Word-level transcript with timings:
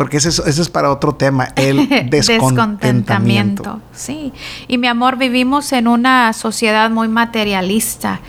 Porque 0.00 0.16
ese 0.16 0.30
es, 0.30 0.68
para 0.70 0.90
otro 0.90 1.14
tema, 1.14 1.50
el 1.56 2.08
descontentamiento. 2.08 3.82
Sí, 3.92 4.32
y 4.66 4.78
mi 4.78 4.86
amor, 4.86 5.18
vivimos 5.18 5.74
en 5.74 5.86
una 5.86 6.32
sociedad 6.32 6.88
muy 6.88 7.06
materialista 7.06 8.22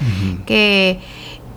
que, 0.45 0.99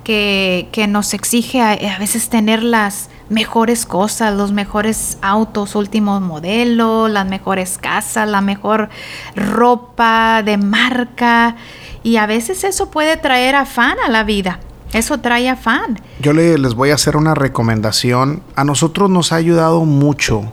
que, 0.05 0.87
nos 0.89 1.15
exige 1.15 1.61
a, 1.61 1.99
veces 1.99 2.29
tener 2.29 2.63
las 2.63 3.11
mejores 3.29 3.87
cosas, 3.87 4.33
los 4.37 4.53
mejores 4.53 5.19
autos, 5.21 5.75
últimos 5.75 6.23
modelos, 6.23 7.11
las 7.11 7.27
mejores 7.27 7.77
casas, 7.77 8.29
la 8.29 8.41
mejor 8.41 8.91
ropa 9.35 10.45
de 10.45 10.59
marca. 10.59 11.57
Y 12.05 12.19
a 12.19 12.27
veces 12.27 12.63
eso 12.63 12.89
puede 12.89 13.17
traer 13.17 13.57
afán 13.57 13.97
a 14.07 14.09
la 14.09 14.23
vida. 14.23 14.61
Eso 14.95 15.19
trae 15.19 15.49
afán. 15.49 16.01
Yo 16.21 16.33
les 16.33 16.75
voy 16.75 16.91
a 16.91 16.95
hacer 16.95 17.17
una 17.17 17.35
recomendación. 17.35 18.45
A 18.55 18.63
nosotros 18.63 19.11
nos 19.11 19.33
ha 19.33 19.37
ayudado 19.37 19.85
mucho 19.85 20.53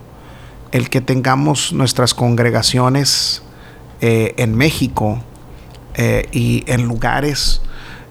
el 0.72 0.90
que 0.90 1.00
tengamos 1.00 1.72
nuestras 1.72 2.12
congregaciones 2.12 3.44
eh, 4.00 4.34
en 4.38 4.56
México 4.56 5.22
eh, 5.94 6.28
y 6.32 6.64
en 6.66 6.88
lugares 6.88 7.62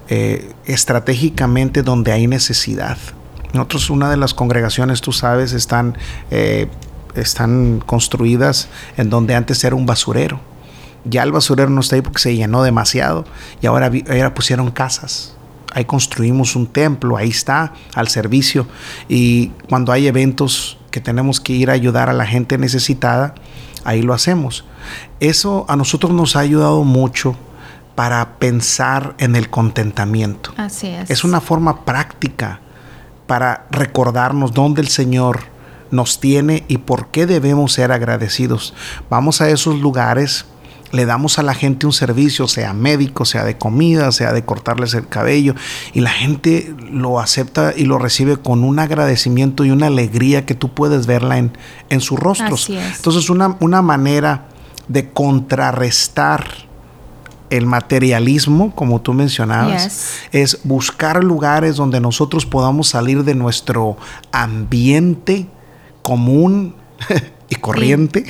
eh, 0.07 0.54
estratégicamente 0.66 1.84
donde 1.84 2.13
hay 2.13 2.27
necesidad. 2.27 2.98
Nosotros, 3.52 3.90
una 3.90 4.09
de 4.09 4.16
las 4.16 4.34
congregaciones, 4.34 5.02
tú 5.02 5.12
sabes, 5.12 5.52
están, 5.52 5.98
están 7.13 7.84
construidas 7.85 8.70
en 8.95 9.09
donde 9.09 9.35
antes 9.35 9.62
era 9.66 9.76
un 9.76 9.85
basurero. 9.85 10.40
Ya 11.04 11.23
el 11.23 11.34
basurero 11.34 11.70
no 11.70 11.82
está 11.82 11.98
ahí 11.98 12.02
porque 12.02 12.20
se 12.20 12.34
llenó 12.38 12.63
demasiado 12.63 13.26
y 13.62 13.68
ahora, 13.68 13.91
ahora 14.07 14.34
pusieron 14.34 14.71
casas 14.71 15.35
ahí 15.71 15.85
construimos 15.85 16.55
un 16.55 16.67
templo, 16.67 17.17
ahí 17.17 17.30
está, 17.30 17.73
al 17.95 18.07
servicio. 18.07 18.67
Y 19.09 19.48
cuando 19.70 19.91
hay 19.91 20.07
eventos 20.07 20.77
que 20.91 21.02
tenemos 21.02 21.39
que 21.39 21.53
ir 21.53 21.70
a 21.70 21.73
ayudar 21.73 22.09
a 22.09 22.13
la 22.13 22.25
gente 22.25 22.57
necesitada, 22.57 23.35
ahí 23.84 24.02
lo 24.02 24.13
hacemos. 24.13 24.65
Eso 25.20 25.65
a 25.68 25.76
nosotros 25.76 26.12
nos 26.12 26.35
ha 26.35 26.40
ayudado 26.40 26.84
mucho 26.84 27.35
para 27.96 28.37
pensar 28.40 29.15
en 29.18 29.35
el 29.35 29.49
contentamiento. 29.49 30.54
Así 30.57 30.87
es. 30.87 31.09
Es 31.09 31.23
una 31.23 31.41
forma 31.41 31.85
práctica 31.85 32.59
para 33.27 33.68
recordarnos 33.71 34.53
dónde 34.53 34.81
el 34.81 34.87
Señor 34.87 35.51
nos 35.91 36.20
tiene 36.20 36.63
y 36.68 36.79
por 36.79 37.07
qué 37.07 37.26
debemos 37.26 37.74
ser 37.74 37.91
agradecidos. 37.91 38.74
Vamos 39.09 39.41
a 39.41 39.49
esos 39.49 39.79
lugares 39.79 40.46
le 40.91 41.05
damos 41.05 41.39
a 41.39 41.43
la 41.43 41.53
gente 41.53 41.85
un 41.85 41.93
servicio, 41.93 42.47
sea 42.47 42.73
médico, 42.73 43.25
sea 43.25 43.43
de 43.43 43.57
comida, 43.57 44.11
sea 44.11 44.34
de 44.34 44.43
cortarles 44.43 44.93
el 44.93 45.07
cabello, 45.07 45.55
y 45.93 46.01
la 46.01 46.11
gente 46.11 46.73
lo 46.91 47.20
acepta 47.20 47.73
y 47.75 47.85
lo 47.85 47.97
recibe 47.97 48.37
con 48.37 48.63
un 48.63 48.79
agradecimiento 48.79 49.65
y 49.65 49.71
una 49.71 49.87
alegría 49.87 50.45
que 50.45 50.55
tú 50.55 50.73
puedes 50.73 51.07
verla 51.07 51.37
en, 51.37 51.57
en 51.89 52.01
sus 52.01 52.19
rostros. 52.19 52.69
Entonces, 52.69 53.29
una, 53.29 53.57
una 53.59 53.81
manera 53.81 54.47
de 54.87 55.09
contrarrestar 55.09 56.45
el 57.49 57.65
materialismo, 57.65 58.73
como 58.73 59.01
tú 59.01 59.13
mencionabas, 59.13 60.21
es 60.31 60.62
buscar 60.63 61.23
lugares 61.23 61.75
donde 61.75 61.99
nosotros 61.99 62.45
podamos 62.45 62.87
salir 62.87 63.23
de 63.23 63.35
nuestro 63.35 63.97
ambiente 64.31 65.47
común 66.01 66.75
y 67.50 67.56
corriente 67.56 68.25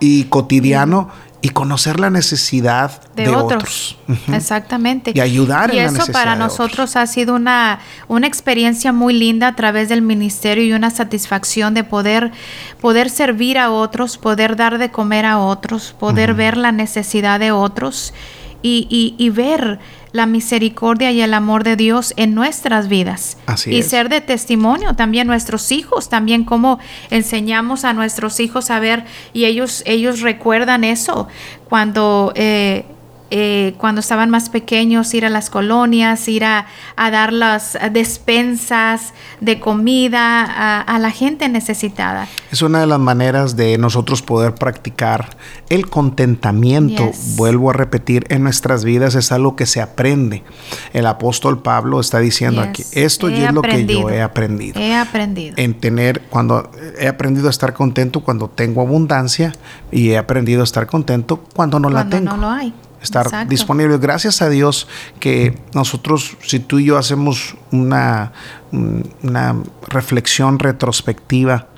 y 0.00 0.24
cotidiano 0.28 1.08
y 1.42 1.50
conocer 1.50 2.00
la 2.00 2.10
necesidad 2.10 3.00
de, 3.14 3.28
otros. 3.28 3.98
Exactamente. 4.32 5.12
Y 5.14 5.20
ayudar 5.20 5.72
y 5.72 5.78
en 5.78 5.86
la 5.86 5.92
necesidad. 5.92 6.06
Y 6.06 6.10
eso 6.10 6.12
para 6.12 6.36
nosotros 6.36 6.96
ha 6.96 7.06
sido 7.06 7.34
una, 7.34 7.80
una 8.08 8.26
experiencia 8.26 8.92
muy 8.92 9.14
linda 9.14 9.48
a 9.48 9.56
través 9.56 9.88
del 9.88 10.02
ministerio 10.02 10.64
y 10.64 10.72
una 10.72 10.90
satisfacción 10.90 11.74
de 11.74 11.84
poder, 11.84 12.32
poder 12.80 13.10
servir 13.10 13.58
a 13.58 13.70
otros, 13.70 14.18
poder 14.18 14.56
dar 14.56 14.78
de 14.78 14.90
comer 14.90 15.26
a 15.26 15.38
otros, 15.38 15.94
poder 15.98 16.34
ver 16.34 16.56
la 16.56 16.72
necesidad 16.72 17.38
de 17.38 17.52
otros 17.52 18.14
y, 18.62 18.86
y, 18.90 19.14
y 19.22 19.30
ver 19.30 19.78
la 20.16 20.26
misericordia 20.26 21.12
y 21.12 21.20
el 21.20 21.34
amor 21.34 21.62
de 21.62 21.76
Dios 21.76 22.12
en 22.16 22.34
nuestras 22.34 22.88
vidas. 22.88 23.36
y 23.66 23.82
ser 23.82 24.08
de 24.08 24.20
testimonio 24.20 24.94
también 24.94 25.26
nuestros 25.26 25.70
hijos, 25.70 26.08
también 26.08 26.44
cómo 26.44 26.78
enseñamos 27.10 27.84
a 27.84 27.92
nuestros 27.92 28.40
hijos 28.40 28.70
a 28.70 28.80
ver 28.80 29.04
y 29.32 29.44
ellos, 29.44 29.82
ellos 29.86 30.20
recuerdan 30.20 30.82
eso 30.84 31.28
cuando 31.68 32.32
eh, 32.34 32.84
eh, 33.30 33.74
cuando 33.78 34.00
estaban 34.00 34.30
más 34.30 34.50
pequeños, 34.50 35.12
ir 35.12 35.24
a 35.24 35.30
las 35.30 35.50
colonias, 35.50 36.28
ir 36.28 36.44
a, 36.44 36.66
dar 36.96 37.32
las 37.32 37.76
despensas 37.90 39.14
de 39.40 39.58
comida 39.58 40.80
a, 40.80 40.98
la 40.98 41.10
gente 41.10 41.48
necesitada. 41.48 42.28
Es 42.52 42.62
una 42.62 42.80
de 42.80 42.86
las 42.86 43.00
maneras 43.00 43.56
de 43.56 43.78
nosotros 43.78 44.22
poder 44.22 44.54
practicar 44.54 45.36
el 45.68 45.88
contentamiento, 45.88 47.10
vuelvo 47.36 47.70
a 47.70 47.72
repetir, 47.72 48.26
en 48.28 48.44
nuestras 48.44 48.84
vidas 48.84 49.14
es 49.16 49.32
algo 49.32 49.56
que 49.56 49.66
se 49.66 49.82
aprende. 49.82 50.44
El 50.92 51.06
apóstol 51.06 51.60
Pablo 51.60 52.00
está 52.00 52.20
diciendo 52.20 52.60
aquí, 52.60 52.84
esto 52.92 53.28
es 53.28 53.52
lo 53.52 53.62
que 53.62 53.86
yo 53.86 54.08
he 54.08 54.22
aprendido. 54.22 54.78
He 54.78 54.94
aprendido. 54.94 55.54
En 55.58 55.74
tener, 55.74 56.22
cuando 56.30 56.70
he 56.98 57.08
aprendido 57.08 57.48
a 57.48 57.50
estar 57.50 57.74
contento 57.74 58.20
cuando 58.20 58.48
tengo 58.48 58.82
abundancia 58.82 59.52
y 59.90 60.10
he 60.10 60.18
aprendido 60.18 60.60
a 60.60 60.64
estar 60.64 60.86
contento 60.86 61.44
cuando 61.54 61.80
no 61.80 61.90
la 61.90 62.08
tengo. 62.08 62.36
No 62.36 62.36
lo 62.36 62.50
hay 62.50 62.72
estar 63.02 63.48
disponible. 63.48 63.98
Gracias 63.98 64.42
a 64.42 64.48
Dios 64.48 64.88
que 65.20 65.58
nosotros, 65.74 66.36
si 66.42 66.60
tú 66.60 66.78
y 66.78 66.86
yo 66.86 66.98
hacemos 66.98 67.56
una, 67.70 68.32
una 68.72 69.56
reflexión 69.88 70.58
retrospectiva, 70.58 71.68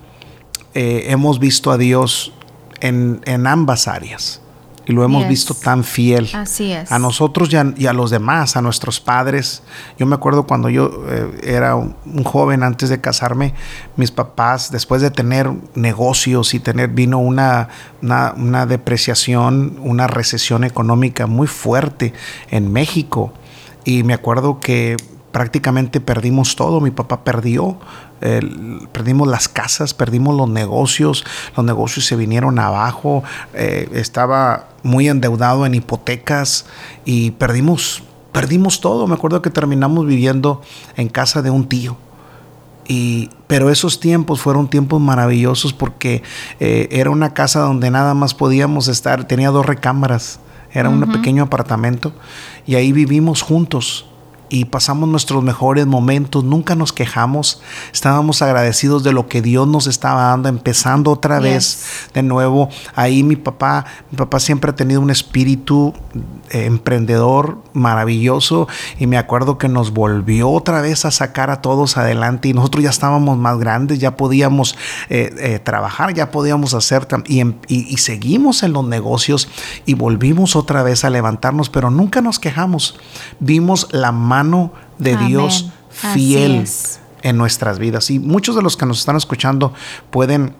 eh, 0.74 1.06
hemos 1.08 1.38
visto 1.38 1.70
a 1.70 1.78
Dios 1.78 2.32
en, 2.80 3.20
en 3.24 3.46
ambas 3.46 3.88
áreas 3.88 4.40
y 4.88 4.92
lo 4.94 5.04
hemos 5.04 5.28
visto 5.28 5.52
tan 5.52 5.84
fiel. 5.84 6.30
Así 6.32 6.72
es. 6.72 6.90
A 6.90 6.98
nosotros 6.98 7.50
y 7.52 7.86
a, 7.86 7.92
los 7.92 8.10
demás, 8.10 8.56
a 8.56 8.62
nuestros 8.62 9.00
padres. 9.00 9.62
Yo 9.98 10.06
me 10.06 10.14
acuerdo 10.14 10.46
cuando 10.46 10.70
yo 10.70 11.04
eh, 11.08 11.40
era 11.42 11.76
un, 11.76 11.94
joven 12.24 12.62
antes 12.62 12.88
de 12.88 12.98
casarme, 12.98 13.52
mis 13.96 14.10
papás, 14.10 14.70
después 14.70 15.02
de 15.02 15.10
tener 15.10 15.52
negocios 15.74 16.54
y 16.54 16.60
tener, 16.60 16.88
vino 16.88 17.18
una, 17.18 17.68
una, 18.00 18.64
depreciación, 18.64 19.78
una 19.82 20.06
recesión 20.06 20.64
económica 20.64 21.26
muy 21.26 21.48
fuerte 21.48 22.14
en 22.50 22.72
México. 22.72 23.34
Y 23.84 24.04
me 24.04 24.14
acuerdo 24.14 24.58
que 24.58 24.96
prácticamente 25.32 26.00
perdimos 26.00 26.56
todo. 26.56 26.80
Mi 26.80 26.90
papá 26.90 27.24
perdió, 27.24 27.78
perdimos 28.20 29.28
las 29.28 29.48
casas, 29.48 29.94
perdimos 29.94 30.36
los 30.36 30.48
negocios, 30.48 31.24
los 31.56 31.64
negocios 31.64 32.06
se 32.06 32.16
vinieron 32.16 32.58
abajo, 32.58 33.22
eh, 33.54 33.88
estaba 33.92 34.68
muy 34.82 35.08
endeudado 35.08 35.66
en 35.66 35.74
hipotecas 35.74 36.66
y 37.04 37.32
perdimos, 37.32 38.02
perdimos 38.32 38.80
todo. 38.80 39.06
Me 39.06 39.14
acuerdo 39.14 39.42
que 39.42 39.50
terminamos 39.50 40.06
viviendo 40.06 40.62
en 40.96 41.08
casa 41.08 41.42
de 41.42 41.50
un 41.50 41.68
tío. 41.68 41.96
Y, 42.90 43.28
pero 43.46 43.70
esos 43.70 44.00
tiempos 44.00 44.40
fueron 44.40 44.68
tiempos 44.68 45.00
maravillosos 45.00 45.74
porque 45.74 46.22
eh, 46.58 46.88
era 46.90 47.10
una 47.10 47.34
casa 47.34 47.60
donde 47.60 47.90
nada 47.90 48.14
más 48.14 48.32
podíamos 48.32 48.88
estar, 48.88 49.28
tenía 49.28 49.50
dos 49.50 49.66
recámaras, 49.66 50.40
era 50.72 50.88
un 50.88 51.00
pequeño 51.12 51.44
apartamento 51.44 52.12
y 52.66 52.74
ahí 52.74 52.92
vivimos 52.92 53.42
juntos 53.42 54.06
y 54.50 54.64
pasamos 54.66 55.08
nuestros 55.08 55.42
mejores 55.42 55.86
momentos, 55.86 56.44
nunca 56.44 56.74
nos 56.74 56.92
quejamos, 56.92 57.60
estábamos 57.92 58.42
agradecidos 58.42 59.02
de 59.04 59.12
lo 59.12 59.28
que 59.28 59.42
Dios 59.42 59.68
nos 59.68 59.86
estaba 59.86 60.22
dando, 60.22 60.48
empezando 60.48 61.10
otra 61.10 61.40
vez 61.40 62.08
de 62.14 62.22
nuevo. 62.22 62.68
Ahí 62.94 63.22
mi 63.22 63.36
papá, 63.36 63.84
mi 64.10 64.16
papá 64.16 64.40
siempre 64.40 64.70
ha 64.70 64.74
tenido 64.74 65.00
un 65.00 65.10
espíritu 65.10 65.92
eh, 66.50 66.64
emprendedor 66.64 67.58
maravilloso 67.72 68.68
y 68.98 69.06
me 69.06 69.18
acuerdo 69.18 69.58
que 69.58 69.68
nos 69.68 69.92
volvió 69.92 70.50
otra 70.50 70.80
vez 70.80 71.04
a 71.04 71.10
sacar 71.10 71.50
a 71.50 71.60
todos 71.60 71.96
adelante 71.96 72.48
y 72.48 72.54
nosotros 72.54 72.84
ya 72.84 72.90
estábamos 72.90 73.36
más 73.36 73.58
grandes, 73.58 73.98
ya 73.98 74.16
podíamos 74.16 74.76
eh, 75.10 75.30
eh, 75.38 75.58
trabajar, 75.58 76.14
ya 76.14 76.30
podíamos 76.30 76.74
hacer 76.74 77.06
em, 77.26 77.54
y, 77.68 77.92
y 77.92 77.98
seguimos 77.98 78.62
en 78.62 78.72
los 78.72 78.86
negocios 78.86 79.48
y 79.84 79.94
volvimos 79.94 80.56
otra 80.56 80.82
vez 80.82 81.04
a 81.04 81.10
levantarnos, 81.10 81.68
pero 81.68 81.90
nunca 81.90 82.22
nos 82.22 82.38
quejamos. 82.38 82.98
Vimos 83.40 83.88
la 83.90 84.12
mano 84.12 84.37
de 84.98 85.16
Dios 85.16 85.70
fiel 85.90 86.64
en 87.22 87.36
nuestras 87.36 87.78
vidas 87.78 88.10
y 88.10 88.18
muchos 88.18 88.54
de 88.56 88.62
los 88.62 88.76
que 88.76 88.86
nos 88.86 89.00
están 89.00 89.16
escuchando 89.16 89.72
pueden 90.10 90.54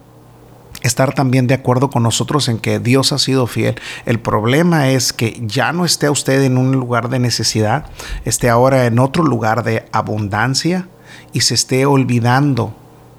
estar 0.82 1.14
también 1.14 1.46
de 1.46 1.54
acuerdo 1.54 1.90
con 1.90 2.02
nosotros 2.02 2.48
en 2.48 2.58
que 2.58 2.78
Dios 2.78 3.12
ha 3.12 3.18
sido 3.18 3.46
fiel. 3.46 3.76
El 4.06 4.20
problema 4.20 4.88
es 4.88 5.12
que 5.12 5.40
ya 5.44 5.72
no 5.72 5.84
esté 5.84 6.08
usted 6.10 6.42
en 6.42 6.56
un 6.56 6.72
lugar 6.72 7.08
de 7.08 7.18
necesidad, 7.18 7.86
esté 8.24 8.48
ahora 8.48 8.86
en 8.86 8.98
otro 8.98 9.24
lugar 9.24 9.64
de 9.64 9.88
abundancia 9.92 10.88
y 11.32 11.40
se 11.40 11.54
esté 11.54 11.86
olvidando 11.86 12.74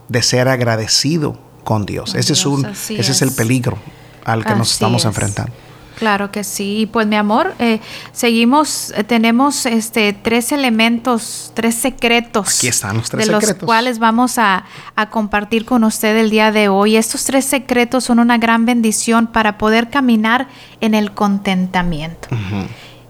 de 0.08 0.22
ser 0.22 0.48
agradecido 0.48 1.38
con 1.64 1.86
Dios. 1.86 2.16
ese, 2.16 2.34
es 2.34 2.46
un, 2.46 2.66
ese 2.66 3.00
es. 3.00 3.22
el 3.22 3.32
peligro 3.32 3.78
al 4.26 4.46
que 4.46 4.56
nos 4.56 4.72
estamos 4.72 5.06
enfrentando. 5.06 5.52
Claro 6.00 6.32
que 6.32 6.44
sí. 6.46 6.80
Y 6.80 6.86
pues 6.86 7.06
mi 7.08 7.18
amor, 7.18 7.54
eh, 7.60 7.82
seguimos, 8.14 8.94
eh, 8.96 9.04
tenemos 9.04 9.66
este 9.66 10.14
tres 10.14 10.52
elementos, 10.52 11.52
tres 11.54 11.76
secretos. 11.76 12.58
Aquí 12.58 12.70
están 12.70 12.98
los 12.98 13.10
tres 13.10 13.26
de 13.26 13.32
los 13.32 13.54
cuales 13.56 14.00
vamos 14.00 14.38
a, 14.38 14.64
compartir 15.12 15.66
con 15.66 15.84
usted 15.84 16.16
el 16.18 16.30
día 16.30 16.52
de 16.52 16.70
hoy. 16.70 16.96
Estos 16.96 17.26
tres 17.26 17.46
secretos 17.46 18.06
son 18.06 18.20
una 18.20 18.38
gran 18.38 18.66
bendición 18.66 19.28
para 19.28 19.58
poder 19.58 19.90
caminar 19.90 20.48
en 20.82 20.94
el 20.94 21.12
contentamiento. 21.12 22.30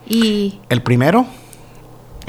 Y 0.08 0.60
el 0.70 0.82
primero 0.82 1.28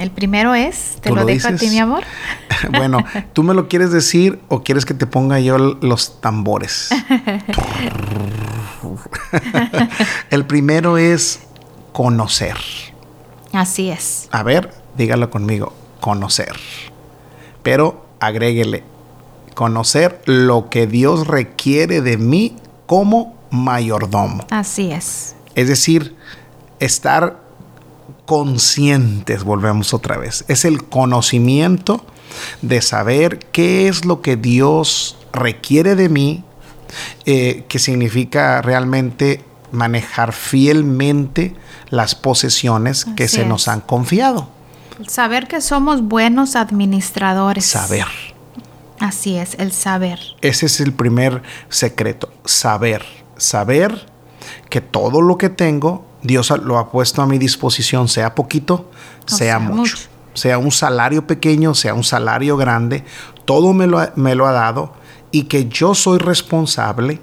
el 0.01 0.11
primero 0.11 0.55
es, 0.55 0.97
te 1.03 1.11
lo, 1.11 1.27
dejo 1.27 1.49
a 1.49 1.57
ti, 1.57 1.69
mi 1.69 1.79
amor. 1.79 2.05
bueno, 2.71 3.05
¿tú 3.35 3.43
me 3.43 3.53
lo 3.53 3.69
quieres 3.69 3.93
decir 3.93 4.41
o 4.49 4.63
quieres 4.63 4.87
que 4.87 4.95
te 4.95 5.07
ponga 5.07 5.41
yo 5.41 5.59
los 5.59 6.23
tambores? 6.23 6.89
el 10.31 10.47
primero 10.47 10.99
es 10.99 11.41
conocer. 11.93 12.57
Así 13.53 13.91
es. 13.91 14.29
A 14.31 14.43
ver, 14.43 14.73
dígalo 14.97 15.31
conmigo, 15.31 15.73
conocer. 16.01 16.55
Pero 17.63 18.05
agréguele, 18.21 18.85
conocer 19.55 20.23
lo 20.27 20.71
que 20.71 20.87
Dios 20.87 21.27
requiere 21.27 22.01
de 22.01 22.17
mí 22.17 22.57
como 22.87 23.35
mayordomo. 23.51 24.47
Así 24.51 24.91
es. 24.91 25.35
Es 25.55 25.69
decir, 25.69 26.17
estar 26.79 27.41
conscientes, 28.27 29.45
volvemos 29.45 29.93
otra 29.93 30.17
vez. 30.17 30.45
Es 30.49 30.65
el 30.65 30.85
conocimiento 30.85 32.05
de 32.63 32.81
saber 32.81 33.41
qué 33.53 33.89
es 33.89 34.05
lo 34.05 34.23
que 34.23 34.37
Dios 34.37 35.17
requiere 35.33 35.97
de 35.97 36.09
mí, 36.09 36.45
eh, 37.27 37.65
que 37.69 37.79
significa 37.79 38.63
realmente 38.63 39.45
manejar 39.73 40.33
fielmente 40.33 41.55
las 41.91 42.15
posesiones 42.15 43.05
que 43.17 43.29
se 43.29 43.45
nos 43.45 43.69
han 43.69 43.81
confiado. 43.81 44.49
Saber 45.07 45.49
que 45.49 45.61
somos 45.61 46.03
buenos 46.03 46.57
administradores. 46.57 47.65
Saber. 47.65 48.07
Así 48.99 49.37
es, 49.37 49.55
el 49.59 49.73
saber. 49.73 50.21
Ese 50.43 50.67
es 50.67 50.81
el 50.81 50.93
primer 50.93 51.43
secreto, 51.69 52.31
saber. 52.45 53.05
Saber 53.37 54.07
que 54.69 54.83
todo 54.83 55.23
lo 55.23 55.39
que 55.39 55.49
tengo 55.49 56.05
Dios 56.23 56.53
lo 56.63 56.79
ha 56.79 56.91
puesto 56.91 57.23
a 57.23 57.27
mi 57.27 57.39
disposición, 57.39 58.09
sea 58.09 58.35
poquito, 58.35 58.91
sea, 59.25 59.59
mucho. 59.59 59.97
Sea 60.35 60.59
un 60.59 60.71
salario 60.71 61.27
pequeño, 61.27 61.75
sea 61.75 61.95
un 61.95 62.05
salario 62.05 62.57
grande, 62.57 63.05
todo 63.45 63.73
me 63.73 63.87
lo, 63.87 64.07
me 64.17 64.35
lo 64.35 64.47
ha 64.47 64.53
dado 64.53 64.95
y 65.31 65.45
que 65.45 65.69
yo 65.69 65.95
soy 65.95 66.19
responsable 66.19 67.21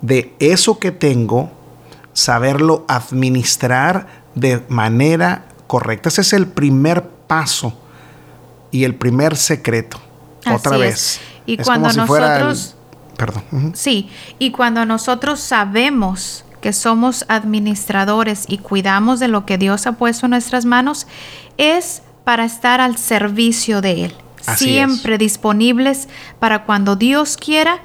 de 0.00 0.34
eso 0.38 0.78
que 0.78 0.92
tengo, 0.92 1.50
saberlo 2.12 2.84
administrar 2.88 4.24
de 4.34 4.64
manera 4.68 5.46
correcta. 5.66 6.08
Ese 6.08 6.20
es 6.22 6.32
el 6.32 6.46
primer 6.46 7.08
paso 7.26 7.76
y 8.70 8.84
el 8.84 8.94
primer 8.94 9.36
secreto. 9.36 9.98
Otra 10.50 10.76
vez. 10.76 11.20
Y 11.44 11.56
cuando 11.58 11.92
nosotros... 11.92 12.74
Perdón. 13.16 13.72
Sí, 13.74 14.10
y 14.38 14.50
cuando 14.50 14.84
nosotros 14.84 15.40
sabemos 15.40 16.44
que 16.60 16.74
somos 16.74 17.24
administradores 17.28 18.44
y 18.46 18.58
cuidamos 18.58 19.20
de 19.20 19.28
lo 19.28 19.46
que 19.46 19.56
Dios 19.56 19.86
ha 19.86 19.92
puesto 19.92 20.26
en 20.26 20.30
nuestras 20.30 20.66
manos, 20.66 21.06
es 21.56 22.02
para 22.24 22.44
estar 22.44 22.80
al 22.82 22.98
servicio 22.98 23.80
de 23.80 24.06
Él. 24.06 24.14
Siempre 24.56 25.18
disponibles 25.18 26.08
para 26.38 26.64
cuando 26.64 26.96
Dios 26.96 27.36
quiera 27.36 27.80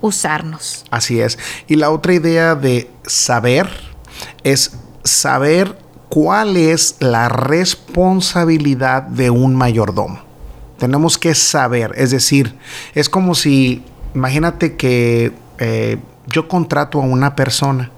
usarnos. 0.00 0.84
Así 0.90 1.20
es. 1.20 1.38
Y 1.68 1.76
la 1.76 1.90
otra 1.90 2.14
idea 2.14 2.54
de 2.54 2.90
saber 3.06 3.68
es 4.42 4.76
saber 5.04 5.78
cuál 6.08 6.56
es 6.56 6.96
la 7.00 7.28
responsabilidad 7.28 9.02
de 9.04 9.30
un 9.30 9.54
mayordomo. 9.54 10.20
Tenemos 10.78 11.16
que 11.16 11.34
saber, 11.34 11.92
es 11.96 12.10
decir, 12.10 12.56
es 12.94 13.08
como 13.08 13.34
si, 13.34 13.84
imagínate 14.14 14.76
que 14.76 15.32
eh, 15.58 15.98
yo 16.26 16.48
contrato 16.48 17.00
a 17.00 17.04
una 17.04 17.36
persona 17.36 17.90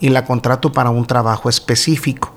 y 0.00 0.08
la 0.08 0.24
contrato 0.24 0.72
para 0.72 0.90
un 0.90 1.06
trabajo 1.06 1.48
específico. 1.48 2.32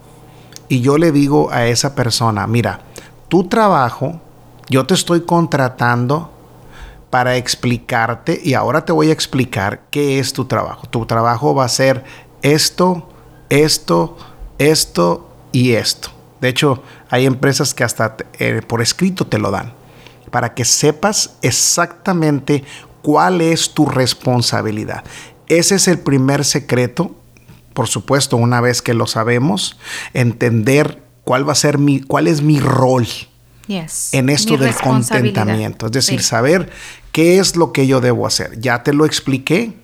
Y 0.68 0.82
yo 0.82 0.98
le 0.98 1.12
digo 1.12 1.52
a 1.52 1.66
esa 1.66 1.96
persona, 1.96 2.46
mira, 2.48 2.82
tu 3.28 3.48
trabajo, 3.48 4.20
yo 4.72 4.86
te 4.86 4.94
estoy 4.94 5.22
contratando 5.22 6.32
para 7.10 7.36
explicarte 7.36 8.40
y 8.42 8.54
ahora 8.54 8.86
te 8.86 8.94
voy 8.94 9.10
a 9.10 9.12
explicar 9.12 9.82
qué 9.92 10.18
es 10.18 10.32
tu 10.32 10.46
trabajo. 10.46 10.88
Tu 10.88 11.06
trabajo 11.06 11.54
va 11.54 11.66
a 11.66 11.70
ser 11.70 12.06
esto, 12.42 13.10
esto, 13.50 14.18
esto 14.60 15.30
y 15.52 15.74
esto. 15.74 16.10
De 16.40 16.48
hecho, 16.48 16.82
hay 17.10 17.26
empresas 17.26 17.74
que 17.74 17.84
hasta 17.84 18.16
eh, 18.40 18.62
por 18.66 18.82
escrito 18.82 19.28
te 19.28 19.38
lo 19.38 19.52
dan 19.52 19.74
para 20.32 20.54
que 20.54 20.64
sepas 20.64 21.36
exactamente 21.42 22.64
cuál 23.02 23.42
es 23.42 23.74
tu 23.74 23.86
responsabilidad. 23.86 25.04
Ese 25.48 25.76
es 25.76 25.90
el 25.90 26.00
primer 26.00 26.46
secreto 26.46 27.14
por 27.74 27.88
supuesto, 27.88 28.36
una 28.36 28.60
vez 28.60 28.82
que 28.82 28.94
lo 28.94 29.08
sabemos, 29.08 29.78
entender 30.14 31.02
cuál 31.24 31.48
va 31.48 31.54
a 31.54 31.56
ser 31.56 31.78
mi, 31.78 32.02
cuál 32.02 32.28
es 32.28 32.42
mi 32.42 32.60
rol 32.60 33.08
en 34.12 34.30
esto 34.30 34.58
del 34.58 34.76
contentamiento. 34.76 35.88
Es 35.88 35.92
decir, 35.92 36.24
saber 36.24 36.70
qué 37.12 37.40
es 37.40 37.56
lo 37.56 37.72
que 37.72 37.88
yo 37.88 38.02
debo 38.02 38.28
hacer. 38.28 38.60
Ya 38.60 38.84
te 38.84 38.94
lo 38.94 39.06
expliqué, 39.06 39.78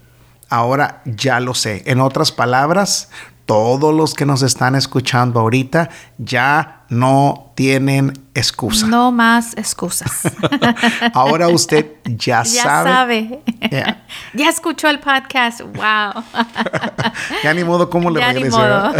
ahora 0.49 1.01
ya 1.05 1.39
lo 1.39 1.53
sé. 1.53 1.83
En 1.85 2.01
otras 2.01 2.31
palabras, 2.31 3.09
todos 3.47 3.95
los 3.95 4.13
que 4.13 4.25
nos 4.25 4.41
están 4.41 4.75
escuchando 4.75 5.39
ahorita 5.39 5.89
ya 6.17 6.83
no 6.89 7.53
tienen 7.55 8.11
excusas. 8.33 8.89
No 8.89 9.11
más 9.11 9.55
excusas. 9.57 10.23
Ahora 11.13 11.47
usted 11.47 11.93
ya, 12.03 12.43
ya 12.43 12.63
sabe. 12.63 13.41
Ya 14.33 14.49
escuchó 14.49 14.89
el 14.89 14.99
podcast. 14.99 15.61
Wow. 15.61 16.23
ya 17.43 17.53
ni 17.53 17.63
modo 17.63 17.89
cómo 17.89 18.09
le 18.09 18.19
ya 18.19 18.33
Ni 18.33 18.43
modo. 18.45 18.93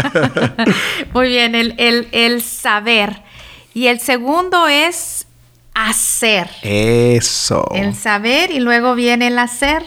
Muy 1.14 1.28
bien, 1.28 1.54
el, 1.54 2.08
el 2.12 2.42
saber. 2.42 3.22
Y 3.78 3.86
el 3.86 4.00
segundo 4.00 4.66
es 4.66 5.28
hacer. 5.72 6.50
Eso. 6.62 7.64
El 7.72 7.94
saber 7.94 8.50
y 8.50 8.58
luego 8.58 8.96
viene 8.96 9.28
el 9.28 9.38
hacer. 9.38 9.84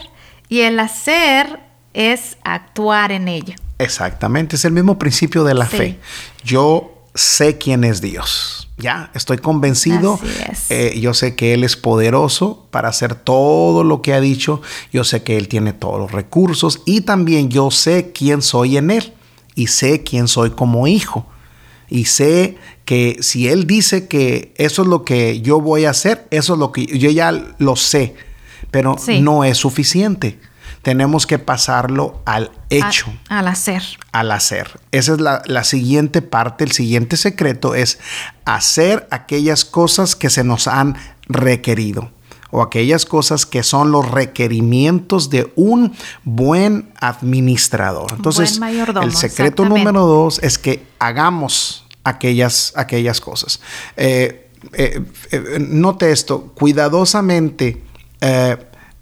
Y 0.47 0.61
el 0.61 0.79
hacer 0.79 1.59
es 1.93 2.37
actuar 2.45 3.11
en 3.11 3.27
ello. 3.27 3.53
Exactamente, 3.79 4.55
es 4.55 4.63
el 4.63 4.71
mismo 4.71 4.97
principio 4.97 5.43
de 5.43 5.55
la 5.55 5.65
fe. 5.65 5.99
Yo 6.41 7.03
sé 7.15 7.57
quién 7.57 7.83
es 7.83 7.99
Dios. 7.99 8.69
Ya, 8.77 9.11
estoy 9.13 9.39
convencido. 9.39 10.21
Eh, 10.69 10.97
yo 10.97 11.13
sé 11.13 11.35
que 11.35 11.53
Él 11.53 11.65
es 11.65 11.75
poderoso 11.75 12.67
para 12.71 12.87
hacer 12.87 13.15
todo 13.15 13.83
lo 13.83 14.01
que 14.01 14.13
ha 14.13 14.21
dicho. 14.21 14.61
Yo 14.93 15.03
sé 15.03 15.23
que 15.23 15.35
Él 15.35 15.49
tiene 15.49 15.73
todos 15.73 15.99
los 15.99 16.13
recursos 16.13 16.81
y 16.85 17.01
también 17.01 17.49
yo 17.49 17.71
sé 17.71 18.13
quién 18.13 18.41
soy 18.41 18.77
en 18.77 18.89
Él 18.89 19.11
y 19.53 19.67
sé 19.67 20.01
quién 20.03 20.29
soy 20.29 20.51
como 20.51 20.87
hijo. 20.87 21.25
Y 21.91 22.05
sé 22.05 22.57
que 22.85 23.17
si 23.19 23.47
Él 23.47 23.67
dice 23.67 24.07
que 24.07 24.53
eso 24.55 24.81
es 24.81 24.87
lo 24.87 25.05
que 25.05 25.41
yo 25.41 25.61
voy 25.61 25.85
a 25.85 25.91
hacer, 25.91 26.25
eso 26.31 26.53
es 26.53 26.59
lo 26.59 26.71
que 26.71 26.85
yo 26.85 27.11
ya 27.11 27.31
lo 27.59 27.75
sé, 27.75 28.15
pero 28.71 28.95
no 29.19 29.43
es 29.43 29.57
suficiente 29.57 30.39
tenemos 30.81 31.27
que 31.27 31.39
pasarlo 31.39 32.21
al 32.25 32.51
hecho. 32.69 33.13
al 33.29 33.47
hacer. 33.47 33.83
Al 34.11 34.31
hacer. 34.31 34.79
Esa 34.91 35.13
es 35.13 35.21
la, 35.21 35.63
siguiente 35.63 36.21
parte, 36.21 36.63
el 36.63 36.71
siguiente 36.71 37.17
secreto 37.17 37.75
es 37.75 37.99
hacer 38.45 39.07
aquellas 39.11 39.63
cosas 39.63 40.15
que 40.15 40.29
se 40.29 40.43
nos 40.43 40.67
han 40.67 40.97
requerido 41.27 42.11
o 42.49 42.61
aquellas 42.61 43.05
cosas 43.05 43.45
que 43.45 43.63
son 43.63 43.91
los 43.91 44.09
requerimientos 44.09 45.29
de 45.29 45.53
un 45.55 45.93
buen 46.23 46.91
administrador. 46.99 48.11
Entonces, 48.13 48.59
el 49.01 49.15
secreto 49.15 49.63
número 49.63 50.05
dos 50.05 50.39
es 50.43 50.57
que 50.57 50.85
hagamos 50.99 51.80
aquellas, 52.03 52.73
aquellas 52.75 53.21
cosas. 53.21 53.61
Eh, 53.97 54.49
eh, 54.73 55.03
eh, 55.31 55.57
note 55.59 56.11
esto, 56.11 56.53
cuidadosamente 56.55 57.83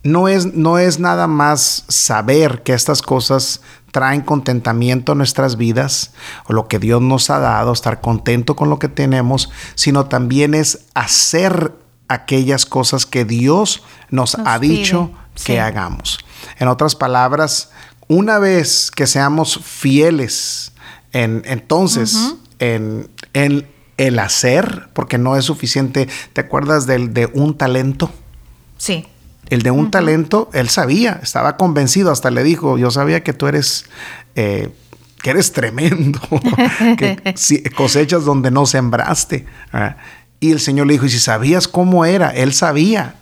no 0.01 0.29
es, 0.29 0.53
no 0.53 0.77
es 0.77 0.99
nada 0.99 1.27
más 1.27 1.83
saber 1.89 2.63
que 2.63 2.73
estas 2.73 3.01
cosas 3.01 3.61
traen 3.91 4.21
contentamiento 4.21 5.11
a 5.11 5.15
nuestras 5.15 5.57
vidas 5.57 6.11
o 6.45 6.53
lo 6.53 6.67
que 6.67 6.79
Dios 6.79 7.01
nos 7.01 7.29
ha 7.29 7.39
dado, 7.39 7.73
estar 7.73 7.99
contento 7.99 8.55
con 8.55 8.69
lo 8.69 8.79
que 8.79 8.87
tenemos, 8.87 9.49
sino 9.75 10.05
también 10.05 10.53
es 10.53 10.85
hacer 10.93 11.73
aquellas 12.07 12.65
cosas 12.65 13.05
que 13.05 13.25
Dios 13.25 13.83
nos, 14.09 14.35
ha 14.35 14.57
dicho 14.59 15.11
que 15.43 15.59
hagamos. 15.59 16.19
En 16.59 16.67
otras 16.69 16.95
palabras, 16.95 17.71
una 18.07 18.39
vez 18.39 18.91
que 18.91 19.05
seamos 19.05 19.59
fieles 19.63 20.71
en, 21.11 21.41
entonces 21.45 22.35
en, 22.59 23.09
en, 23.33 23.67
el 23.97 24.17
hacer, 24.17 24.87
porque 24.93 25.17
no 25.17 25.35
es 25.35 25.43
suficiente, 25.45 26.07
¿te 26.31 26.41
acuerdas 26.41 26.87
del, 26.87 27.13
de 27.13 27.25
un 27.33 27.57
talento? 27.57 28.09
Sí. 28.77 29.05
El 29.49 29.61
de 29.61 29.71
un 29.71 29.91
talento, 29.91 30.49
él 30.53 30.69
sabía, 30.69 31.19
estaba 31.21 31.57
convencido, 31.57 32.09
hasta 32.09 32.31
le 32.31 32.43
dijo, 32.43 32.77
yo 32.77 32.91
sabía 32.91 33.23
que 33.23 33.33
tú 33.33 33.47
eres, 33.47 33.85
eh, 34.35 34.69
que 35.21 35.31
eres 35.31 35.51
tremendo, 35.51 36.21
que 36.97 37.35
cosechas 37.75 38.23
donde 38.23 38.51
no 38.51 38.65
sembraste. 38.65 39.45
Y 40.39 40.51
el 40.51 40.61
Señor 40.61 40.87
le 40.87 40.93
dijo, 40.93 41.05
y 41.05 41.09
si 41.09 41.19
sabías 41.19 41.67
cómo 41.67 42.05
era, 42.05 42.29
Él 42.29 42.53
sabía. 42.53 43.15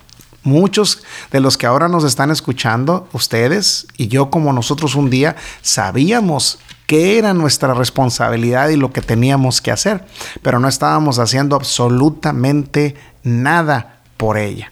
Muchos 0.43 1.03
de 1.31 1.41
los 1.41 1.57
que 1.57 1.65
ahora 1.65 1.87
nos 1.89 2.03
están 2.03 2.29
escuchando, 2.29 3.09
ustedes 3.11 3.87
y 3.97 4.07
yo 4.07 4.29
como 4.29 4.53
nosotros 4.53 4.95
un 4.95 5.09
día, 5.09 5.35
sabíamos 5.61 6.59
qué 6.87 7.19
era 7.19 7.33
nuestra 7.33 7.75
responsabilidad 7.75 8.69
y 8.69 8.77
lo 8.77 8.91
que 8.91 9.01
teníamos 9.01 9.61
que 9.61 9.71
hacer, 9.71 10.05
pero 10.41 10.59
no 10.59 10.67
estábamos 10.67 11.19
haciendo 11.19 11.55
absolutamente 11.55 12.95
nada 13.23 13.99
por 14.15 14.37
ella. 14.37 14.71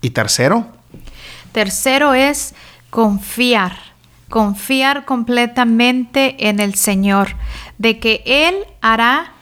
¿Y 0.00 0.10
tercero? 0.10 0.66
Tercero 1.52 2.14
es 2.14 2.54
confiar, 2.90 3.76
confiar 4.30 5.04
completamente 5.04 6.48
en 6.48 6.60
el 6.60 6.76
Señor, 6.76 7.34
de 7.76 7.98
que 7.98 8.22
Él 8.24 8.54
hará 8.80 9.32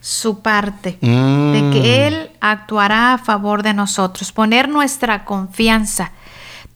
su 0.00 0.42
parte, 0.42 0.98
de 1.00 1.70
que 1.72 1.80
mm. 1.80 1.84
Él 1.84 2.30
actuará 2.40 3.14
a 3.14 3.18
favor 3.18 3.62
de 3.62 3.72
nosotros, 3.72 4.32
poner 4.32 4.68
nuestra 4.68 5.24
confianza, 5.24 6.10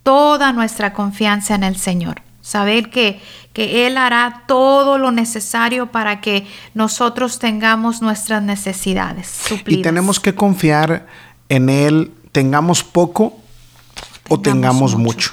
toda 0.02 0.52
nuestra 0.52 0.94
confianza 0.94 1.54
en 1.54 1.64
el 1.64 1.76
Señor, 1.76 2.22
saber 2.48 2.88
que, 2.88 3.20
que 3.52 3.86
Él 3.86 3.98
hará 3.98 4.44
todo 4.48 4.96
lo 4.96 5.12
necesario 5.12 5.92
para 5.92 6.22
que 6.22 6.46
nosotros 6.72 7.38
tengamos 7.38 8.00
nuestras 8.00 8.42
necesidades. 8.42 9.42
Y 9.66 9.82
tenemos 9.82 10.18
que 10.18 10.34
confiar 10.34 11.06
en 11.50 11.68
Él, 11.68 12.10
tengamos 12.32 12.82
poco 12.82 13.36
o 14.30 14.40
tengamos 14.40 14.96
mucho. 14.96 15.32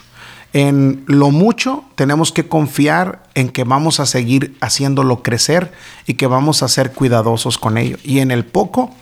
En 0.52 1.04
lo 1.08 1.32
mucho 1.32 1.86
tenemos 1.96 2.34
que 2.34 2.48
confiar 2.48 3.24
en 3.34 3.50
que 3.50 3.64
vamos 3.64 4.02
a 4.02 4.06
seguir 4.06 4.58
haciéndolo 4.60 5.24
crecer 5.24 5.72
y 6.06 6.16
que 6.16 6.28
vamos 6.28 6.64
a 6.64 6.68
ser 6.68 6.92
cuidadosos 6.92 7.58
con 7.58 7.78
ello. 7.78 7.98
Y 8.04 8.20
en 8.20 8.32
el 8.32 8.46
poco, 8.46 8.94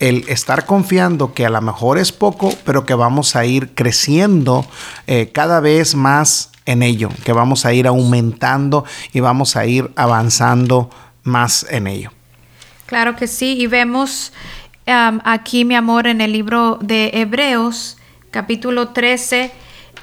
el 0.00 0.24
estar 0.28 0.66
confiando 0.66 1.32
que 1.32 1.46
a 1.46 1.50
lo 1.50 1.60
mejor 1.60 1.98
es 1.98 2.10
poco, 2.10 2.52
pero 2.64 2.86
que 2.86 2.94
vamos 2.94 3.36
a 3.36 3.44
ir 3.44 3.74
creciendo 3.74 4.66
eh, 5.06 5.30
cada 5.32 5.60
vez 5.60 5.94
más 5.94 6.51
en 6.66 6.82
ello, 6.82 7.08
que 7.24 7.32
vamos 7.32 7.66
a 7.66 7.72
ir 7.72 7.86
aumentando 7.86 8.84
y 9.12 9.20
vamos 9.20 9.56
a 9.56 9.66
ir 9.66 9.90
avanzando 9.96 10.90
más 11.22 11.66
en 11.70 11.86
ello. 11.86 12.10
Claro 12.86 13.16
que 13.16 13.26
sí, 13.26 13.56
y 13.58 13.66
vemos 13.66 14.32
aquí, 14.86 15.64
mi 15.64 15.74
amor, 15.74 16.06
en 16.06 16.20
el 16.20 16.32
libro 16.32 16.78
de 16.80 17.10
Hebreos, 17.14 17.96
capítulo 18.30 18.88
13, 18.88 19.52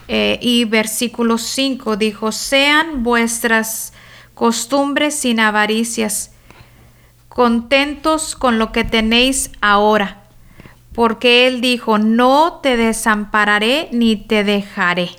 eh, 0.08 0.40
y 0.42 0.66
versículo 0.66 1.38
5 1.38 1.96
dijo, 1.96 2.32
sean 2.32 3.04
vuestras 3.04 3.94
costumbres 4.34 5.14
sin 5.14 5.40
avaricias, 5.40 6.32
contentos 7.28 8.36
con 8.36 8.58
lo 8.58 8.72
que 8.72 8.84
tenéis 8.84 9.52
ahora, 9.62 10.24
porque 10.94 11.46
Él 11.46 11.62
dijo, 11.62 12.00
no 12.00 12.60
te 12.64 12.76
desampararé 12.76 13.90
ni 13.92 14.16
te 14.16 14.44
dejaré. 14.44 15.12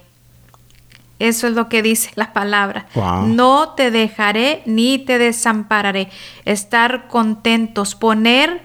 Eso 1.20 1.46
es 1.46 1.52
lo 1.52 1.68
que 1.68 1.82
dice 1.82 2.10
la 2.16 2.32
palabra. 2.32 2.86
No 3.24 3.74
te 3.76 3.92
dejaré 3.92 4.62
ni 4.66 4.98
te 4.98 5.18
desampararé. 5.18 6.08
Estar 6.44 7.06
contentos, 7.06 7.94
poner 7.94 8.62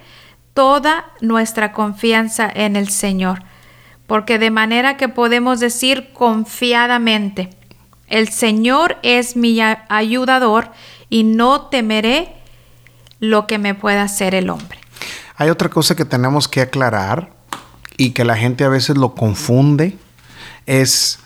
toda 0.52 1.04
nuestra 1.20 1.72
confianza 1.72 2.50
en 2.52 2.74
el 2.74 2.88
Señor 2.88 3.44
porque 4.06 4.38
de 4.38 4.50
manera 4.50 4.96
que 4.96 5.08
podemos 5.08 5.60
decir 5.60 6.12
confiadamente, 6.12 7.50
el 8.08 8.28
Señor 8.28 8.98
es 9.02 9.36
mi 9.36 9.60
ayudador 9.60 10.70
y 11.10 11.24
no 11.24 11.62
temeré 11.62 12.32
lo 13.18 13.46
que 13.46 13.58
me 13.58 13.74
pueda 13.74 14.02
hacer 14.02 14.34
el 14.34 14.50
hombre. 14.50 14.78
Hay 15.36 15.50
otra 15.50 15.68
cosa 15.68 15.96
que 15.96 16.04
tenemos 16.04 16.46
que 16.46 16.60
aclarar 16.60 17.32
y 17.96 18.10
que 18.10 18.24
la 18.24 18.36
gente 18.36 18.64
a 18.64 18.68
veces 18.68 18.96
lo 18.96 19.14
confunde, 19.14 19.98
es 20.66 21.18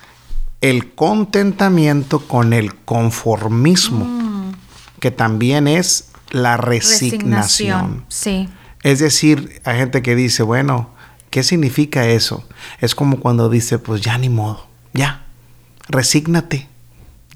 el 0.61 0.95
contentamiento 0.95 2.21
con 2.21 2.53
el 2.53 2.75
conformismo, 2.75 4.05
mm. 4.05 4.53
que 5.01 5.11
también 5.11 5.67
es 5.69 6.11
la 6.31 6.57
resignación. 6.57 7.37
resignación. 7.37 8.05
Sí. 8.09 8.49
Es 8.83 8.99
decir, 8.99 9.61
hay 9.65 9.79
gente 9.79 10.03
que 10.03 10.15
dice, 10.15 10.43
bueno, 10.43 10.91
¿Qué 11.31 11.45
significa 11.45 12.07
eso? 12.07 12.45
Es 12.81 12.97
como 12.97 13.21
cuando 13.21 13.49
dice, 13.49 13.79
pues 13.79 14.01
ya 14.01 14.19
ni 14.19 14.29
modo, 14.29 14.67
ya, 14.93 15.27
resígnate, 15.89 16.69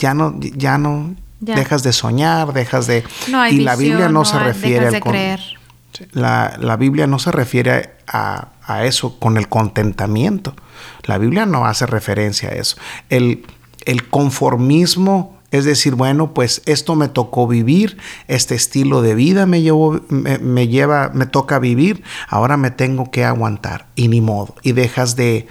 ya 0.01 0.15
no, 0.15 0.35
ya 0.41 0.79
no, 0.79 1.15
dejas 1.39 1.85
de 1.85 1.93
soñar, 1.93 2.53
dejas 2.53 2.89
de... 2.89 3.05
y 3.51 3.61
la 3.61 3.77
Biblia 3.77 4.09
no, 4.09 4.25
se 4.25 4.39
refiere 4.41 4.89
al... 4.89 5.01
Creer. 5.01 5.41
La, 6.13 6.57
la, 6.61 6.77
Biblia 6.77 7.07
no 7.07 7.19
se 7.19 7.31
refiere 7.31 7.95
a, 8.07 8.49
a, 8.63 8.85
eso 8.85 9.19
con 9.19 9.37
el 9.37 9.49
contentamiento. 9.49 10.55
La 11.05 11.19
Biblia 11.19 11.47
no 11.47 11.67
hace 11.67 11.87
referencia 11.87 12.51
a 12.51 12.53
eso. 12.53 12.77
El, 13.09 13.45
el 13.85 14.09
conformismo 14.09 15.35
es 15.55 15.65
decir, 15.65 15.95
bueno, 15.95 16.35
pues 16.35 16.63
esto 16.67 16.97
me 16.97 17.07
tocó 17.07 17.47
vivir, 17.47 17.97
este 18.27 18.57
estilo 18.57 19.03
de 19.03 19.15
vida 19.15 19.47
me, 19.47 19.63
me, 20.41 20.67
lleva, 20.67 21.13
me 21.15 21.27
toca 21.27 21.61
vivir, 21.61 22.03
ahora 22.29 22.57
me 22.57 22.73
tengo 22.73 23.13
que 23.13 23.25
aguantar 23.25 23.87
y 23.95 24.09
ni 24.09 24.21
modo. 24.21 24.57
Y 24.63 24.73
dejas 24.73 25.15
de, 25.15 25.47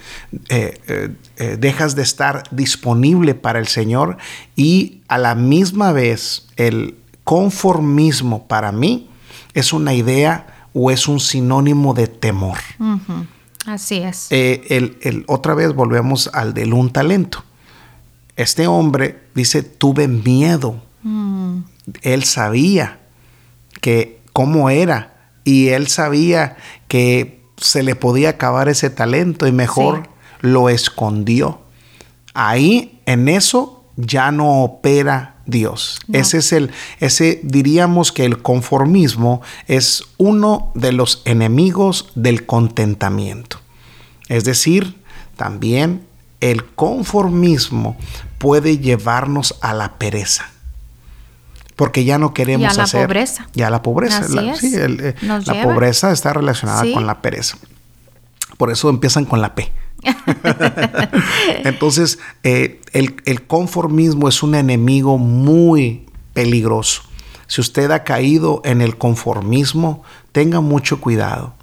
eh, 0.49 0.77
eh, 0.89 1.09
eh, 1.37 1.57
dejas 1.57 1.95
de 1.95 2.01
estar 2.01 2.43
disponible 2.51 3.33
para 3.33 3.59
el 3.59 3.67
Señor 3.67 4.17
y 4.57 5.03
a 5.07 5.17
la 5.17 5.35
misma 5.35 5.93
vez 5.93 6.47
el 6.57 6.97
conformismo 7.23 8.45
para 8.45 8.73
mí 8.73 9.09
es 9.53 9.73
una 9.73 9.93
idea 9.93 10.67
o 10.73 10.91
es 10.91 11.07
un 11.07 11.19
sinónimo 11.19 11.93
de 11.93 12.07
temor. 12.07 12.57
Así 13.65 13.97
es. 13.97 14.27
el, 14.31 15.23
otra 15.27 15.53
vez 15.53 15.73
volvemos 15.73 16.29
al 16.33 16.53
del 16.53 16.73
un 16.73 16.91
talento 16.91 17.43
este 18.35 18.67
hombre 18.67 19.19
dice, 19.35 19.63
tuve 19.63 20.07
miedo. 20.07 20.81
Mm. 21.03 21.59
Él 22.01 22.23
sabía 22.23 22.99
que 23.81 24.21
cómo 24.31 24.69
era 24.69 25.13
y 25.43 25.69
él 25.69 25.87
sabía 25.87 26.57
que 26.87 27.43
se 27.57 27.83
le 27.83 27.95
podía 27.95 28.29
acabar 28.29 28.69
ese 28.69 28.89
talento 28.89 29.47
y 29.47 29.51
mejor 29.51 30.09
lo 30.41 30.69
escondió. 30.69 31.61
Ahí, 32.33 33.01
en 33.05 33.29
eso, 33.29 33.85
ya 33.95 34.31
no 34.31 34.63
opera 34.63 35.32
Dios. 35.45 35.99
Ese 36.11 36.37
es 36.37 36.53
el, 36.53 36.71
ese 36.99 37.41
diríamos 37.43 38.11
que 38.11 38.25
el 38.25 38.41
conformismo 38.41 39.41
es 39.67 40.03
uno 40.17 40.71
de 40.73 40.93
los 40.93 41.21
enemigos 41.25 42.11
del 42.15 42.45
contentamiento. 42.45 43.59
Es 44.29 44.45
decir, 44.45 44.95
también 45.35 46.05
el 46.39 46.65
conformismo 46.65 47.97
puede 48.37 48.77
llevarnos 48.77 49.55
a 49.61 49.73
la 49.73 49.97
pereza. 49.97 50.49
Porque 51.75 52.05
ya 52.05 52.17
no 52.17 52.33
queremos 52.33 52.77
hacer. 52.77 52.99
Y 52.99 53.01
a 53.01 53.01
la 53.01 53.07
pobreza. 53.07 53.47
Ya 53.53 53.69
la 53.69 53.81
pobreza. 53.81 54.27
la, 54.29 54.55
sí, 54.55 54.73
eh, 54.75 55.15
la 55.21 55.63
pobreza 55.63 56.11
está 56.11 56.33
relacionada 56.33 56.83
con 56.93 57.07
la 57.07 57.21
pereza. 57.21 57.57
Por 58.57 58.71
eso 58.71 58.89
empiezan 58.89 59.25
con 59.25 59.41
la 59.41 59.55
P. 59.55 59.71
Entonces, 61.63 62.19
eh, 62.43 62.81
el, 62.93 63.43
conformismo 63.47 64.27
es 64.27 64.43
un 64.43 64.55
enemigo 64.55 65.17
muy 65.17 66.05
peligroso. 66.33 67.03
Si 67.47 67.61
usted 67.61 67.91
ha 67.91 68.03
caído 68.03 68.61
en 68.65 68.81
el 68.81 68.97
conformismo, 68.97 70.03
tenga 70.31 70.61
mucho 70.61 70.99
cuidado. 70.99 71.53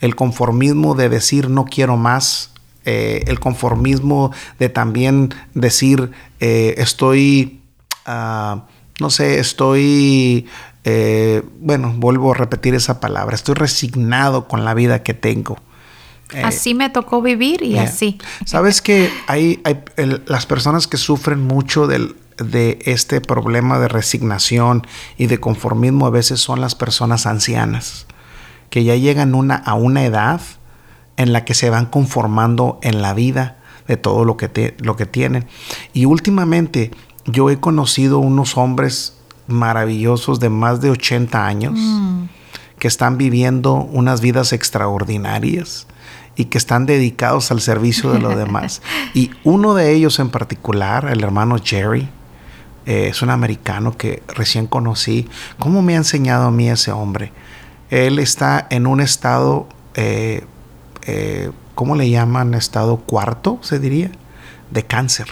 El 0.00 0.14
conformismo 0.14 0.94
de 0.94 1.08
decir 1.08 1.48
no 1.50 1.64
quiero 1.64 1.96
más 1.96 2.52
eh, 2.84 3.24
el 3.26 3.40
conformismo 3.40 4.32
de 4.58 4.68
también 4.68 5.34
decir 5.54 6.10
eh, 6.40 6.74
estoy, 6.78 7.60
ah, 8.06 8.66
no 9.00 9.10
sé, 9.10 9.40
estoy, 9.40 10.46
bueno, 11.60 11.92
vuelvo 11.96 12.32
a 12.32 12.34
repetir 12.34 12.74
esa 12.74 12.98
palabra, 12.98 13.34
estoy 13.34 13.54
resignado 13.54 14.48
con 14.48 14.64
la 14.64 14.72
vida 14.72 15.02
que 15.02 15.12
tengo. 15.12 15.58
Así 16.42 16.74
me 16.74 16.90
tocó 16.90 17.22
vivir 17.22 17.62
y 17.62 17.78
así. 17.78 18.18
Sabes 18.44 18.82
que 18.82 19.10
hay, 19.26 19.60
hay 19.64 19.80
las 20.26 20.46
personas 20.46 20.86
que 20.86 20.96
sufren 20.96 21.46
mucho 21.46 21.86
del, 21.86 22.16
de 22.36 22.78
este 22.84 23.20
problema 23.20 23.78
de 23.78 23.88
resignación 23.88 24.86
y 25.16 25.26
de 25.26 25.40
conformismo 25.40 26.06
a 26.06 26.10
veces 26.10 26.40
son 26.40 26.60
las 26.60 26.74
personas 26.74 27.26
ancianas 27.26 28.06
que 28.70 28.84
ya 28.84 28.96
llegan 28.96 29.34
una, 29.34 29.56
a 29.56 29.74
una 29.74 30.04
edad 30.04 30.40
en 31.16 31.32
la 31.32 31.44
que 31.44 31.54
se 31.54 31.70
van 31.70 31.86
conformando 31.86 32.78
en 32.82 33.02
la 33.02 33.14
vida 33.14 33.58
de 33.86 33.96
todo 33.96 34.24
lo 34.24 34.36
que, 34.36 34.76
lo 34.78 34.96
que 34.96 35.06
tienen. 35.06 35.46
Y 35.92 36.04
últimamente 36.04 36.90
yo 37.24 37.50
he 37.50 37.58
conocido 37.58 38.18
unos 38.18 38.56
hombres 38.56 39.14
maravillosos 39.46 40.40
de 40.40 40.50
más 40.50 40.80
de 40.80 40.90
80 40.90 41.46
años 41.46 41.74
mm. 41.74 42.24
que 42.78 42.88
están 42.88 43.16
viviendo 43.16 43.74
unas 43.74 44.20
vidas 44.20 44.52
extraordinarias 44.52 45.86
y 46.38 46.44
que 46.44 46.56
están 46.56 46.86
dedicados 46.86 47.50
al 47.50 47.60
servicio 47.60 48.12
de 48.12 48.20
los 48.20 48.36
demás. 48.36 48.80
y 49.14 49.32
uno 49.42 49.74
de 49.74 49.92
ellos 49.92 50.20
en 50.20 50.30
particular, 50.30 51.10
el 51.10 51.22
hermano 51.22 51.56
Jerry, 51.62 52.08
Eh, 52.86 53.08
es 53.08 53.20
un 53.20 53.28
americano 53.28 53.98
que 53.98 54.22
recién 54.28 54.66
conocí. 54.66 55.28
¿Cómo 55.58 55.82
me 55.82 55.92
ha 55.92 55.98
enseñado 55.98 56.46
a 56.46 56.50
mí 56.50 56.70
ese 56.70 56.90
hombre? 56.90 57.32
Él 57.90 58.18
está 58.18 58.66
en 58.70 58.86
un 58.86 59.02
estado, 59.02 59.68
eh, 59.94 60.46
eh, 61.02 61.50
¿cómo 61.74 61.96
le 61.96 62.08
llaman? 62.08 62.54
Estado 62.54 62.96
cuarto, 62.96 63.58
se 63.60 63.78
diría, 63.78 64.10
de 64.70 64.84
cáncer. 64.84 65.26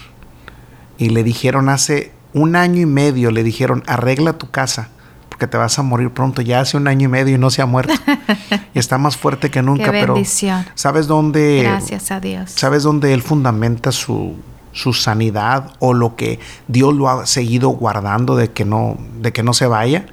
Y 0.98 1.08
le 1.08 1.22
dijeron 1.22 1.70
hace 1.70 2.12
un 2.34 2.56
año 2.56 2.82
y 2.82 2.86
medio, 2.86 3.30
le 3.30 3.42
dijeron, 3.42 3.82
arregla 3.86 4.34
tu 4.34 4.50
casa 4.50 4.90
porque 5.36 5.48
te 5.48 5.58
vas 5.58 5.78
a 5.78 5.82
morir 5.82 6.10
pronto. 6.12 6.40
Ya 6.40 6.60
hace 6.60 6.78
un 6.78 6.88
año 6.88 7.04
y 7.04 7.08
medio 7.08 7.34
y 7.34 7.38
no 7.38 7.50
se 7.50 7.60
ha 7.60 7.66
muerto. 7.66 7.92
y 8.74 8.78
está 8.78 8.96
más 8.96 9.18
fuerte 9.18 9.50
que 9.50 9.60
nunca. 9.60 9.92
Qué 9.92 10.06
bendición. 10.06 10.62
Pero 10.64 10.76
¿sabes 10.78 11.06
dónde? 11.06 11.60
Gracias 11.62 12.10
a 12.10 12.20
Dios. 12.20 12.52
¿Sabes 12.52 12.84
dónde 12.84 13.12
él 13.12 13.20
fundamenta 13.20 13.92
su, 13.92 14.36
su 14.72 14.94
sanidad 14.94 15.74
o 15.78 15.92
lo 15.92 16.16
que 16.16 16.40
Dios 16.68 16.94
lo 16.94 17.10
ha 17.10 17.26
seguido 17.26 17.68
guardando 17.68 18.34
de 18.34 18.50
que 18.50 18.64
no, 18.64 18.96
de 19.20 19.34
que 19.34 19.42
no 19.42 19.52
se 19.52 19.66
vaya? 19.66 20.06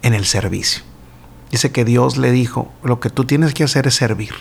En 0.00 0.14
el 0.14 0.24
servicio. 0.24 0.82
Dice 1.50 1.72
que 1.72 1.84
Dios 1.84 2.16
le 2.16 2.32
dijo, 2.32 2.72
lo 2.82 3.00
que 3.00 3.10
tú 3.10 3.26
tienes 3.26 3.52
que 3.52 3.64
hacer 3.64 3.86
es 3.86 3.96
servir. 3.96 4.32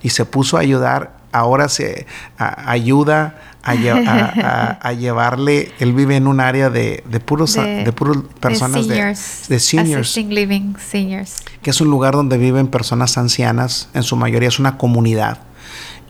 Y 0.00 0.10
se 0.10 0.24
puso 0.24 0.58
a 0.58 0.60
ayudar, 0.60 1.16
ahora 1.38 1.68
se 1.68 2.06
ayuda 2.38 3.38
a, 3.62 4.92
llevarle, 4.92 5.72
él 5.80 5.92
vive 5.92 6.16
en 6.16 6.26
un 6.28 6.40
área 6.40 6.70
de, 6.70 7.02
de 7.08 7.20
puros, 7.20 7.54
de, 7.54 7.92
personas 8.40 8.86
de 8.86 8.94
seniors, 8.94 9.48
de, 9.48 9.58
seniors, 9.58 10.16
living 10.16 10.74
seniors, 10.78 11.36
que 11.62 11.70
es 11.70 11.80
un 11.80 11.88
lugar 11.88 12.14
donde 12.14 12.38
viven 12.38 12.68
personas 12.68 13.18
ancianas, 13.18 13.88
en 13.92 14.04
su 14.04 14.14
mayoría 14.14 14.48
es 14.48 14.60
una 14.60 14.78
comunidad, 14.78 15.38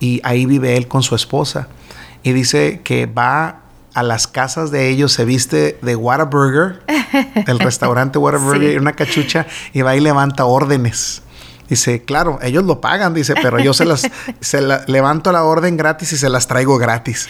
y 0.00 0.20
ahí 0.24 0.44
vive 0.44 0.76
él 0.76 0.88
con 0.88 1.02
su 1.02 1.14
esposa. 1.14 1.68
Y 2.22 2.32
dice 2.32 2.80
que 2.82 3.06
va 3.06 3.60
a 3.94 4.02
las 4.02 4.26
casas 4.26 4.70
de 4.70 4.90
ellos, 4.90 5.12
se 5.12 5.24
viste 5.24 5.78
de 5.80 5.96
Whataburger, 5.96 6.82
el 7.46 7.58
restaurante 7.58 8.18
Whataburger, 8.18 8.72
sí. 8.72 8.78
una 8.78 8.92
cachucha, 8.92 9.46
y 9.72 9.80
va 9.80 9.96
y 9.96 10.00
levanta 10.00 10.44
órdenes. 10.44 11.22
Dice, 11.68 12.02
claro, 12.02 12.38
ellos 12.42 12.64
lo 12.64 12.80
pagan, 12.80 13.12
dice, 13.12 13.34
pero 13.42 13.58
yo 13.58 13.74
se 13.74 13.84
las 13.84 14.08
se 14.40 14.60
levanto 14.86 15.32
la 15.32 15.42
orden 15.42 15.76
gratis 15.76 16.12
y 16.12 16.16
se 16.16 16.28
las 16.28 16.46
traigo 16.46 16.78
gratis. 16.78 17.28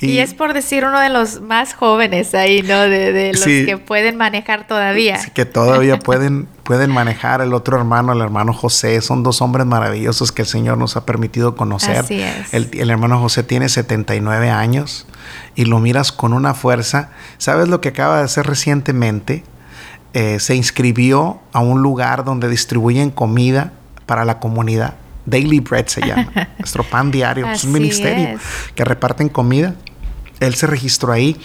Y, 0.00 0.18
es 0.18 0.34
por 0.34 0.52
decir 0.52 0.84
uno 0.84 1.00
de 1.00 1.08
los 1.08 1.40
más 1.40 1.74
jóvenes 1.74 2.34
ahí, 2.34 2.62
¿no? 2.62 2.80
De, 2.80 3.32
los 3.32 3.44
que 3.44 3.78
pueden 3.78 4.16
manejar 4.16 4.66
todavía. 4.66 5.18
que 5.32 5.44
todavía 5.44 5.98
pueden, 6.00 6.46
pueden 6.64 6.90
manejar. 6.90 7.40
El 7.40 7.54
otro 7.54 7.76
hermano, 7.76 8.12
el 8.12 8.20
hermano 8.20 8.52
José, 8.52 9.00
son 9.00 9.22
dos 9.22 9.40
hombres 9.42 9.66
maravillosos 9.66 10.32
que 10.32 10.42
el 10.42 10.48
Señor 10.48 10.78
nos 10.78 10.96
ha 10.96 11.06
permitido 11.06 11.54
conocer. 11.54 11.98
Así 11.98 12.20
es. 12.20 12.52
El, 12.52 12.70
el 12.72 12.90
hermano 12.90 13.20
José 13.20 13.42
tiene 13.44 13.68
79 13.68 14.50
años 14.50 15.06
y 15.54 15.66
lo 15.66 15.78
miras 15.78 16.10
con 16.10 16.32
una 16.32 16.54
fuerza. 16.54 17.10
¿Sabes 17.38 17.68
lo 17.68 17.80
que 17.80 17.90
acaba 17.90 18.18
de 18.18 18.24
hacer 18.24 18.46
recientemente? 18.46 19.44
Eh, 20.14 20.40
se 20.40 20.54
inscribió 20.54 21.40
a 21.52 21.60
un 21.60 21.82
lugar 21.82 22.24
donde 22.24 22.48
distribuyen 22.48 23.10
comida 23.10 23.72
para 24.06 24.24
la 24.24 24.40
comunidad. 24.40 24.94
Daily 25.26 25.60
Bread 25.60 25.86
se 25.86 26.00
llama. 26.00 26.30
Nuestro 26.58 26.82
pan 26.82 27.10
diario. 27.10 27.46
es 27.50 27.64
un 27.64 27.72
ministerio 27.72 28.38
que 28.74 28.84
reparten 28.84 29.28
comida. 29.28 29.74
Él 30.40 30.54
se 30.54 30.66
registró 30.66 31.12
ahí 31.12 31.36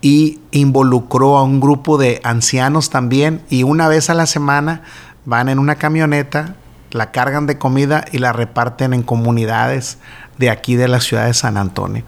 y 0.00 0.38
involucró 0.52 1.36
a 1.36 1.42
un 1.42 1.60
grupo 1.60 1.98
de 1.98 2.20
ancianos 2.24 2.90
también. 2.90 3.42
Y 3.50 3.64
una 3.64 3.88
vez 3.88 4.08
a 4.08 4.14
la 4.14 4.26
semana 4.26 4.82
van 5.24 5.48
en 5.48 5.58
una 5.58 5.74
camioneta, 5.74 6.54
la 6.92 7.10
cargan 7.10 7.46
de 7.46 7.58
comida 7.58 8.04
y 8.12 8.18
la 8.18 8.32
reparten 8.32 8.94
en 8.94 9.02
comunidades 9.02 9.98
de 10.38 10.48
aquí 10.48 10.76
de 10.76 10.88
la 10.88 11.00
ciudad 11.00 11.26
de 11.26 11.34
San 11.34 11.56
Antonio. 11.56 12.04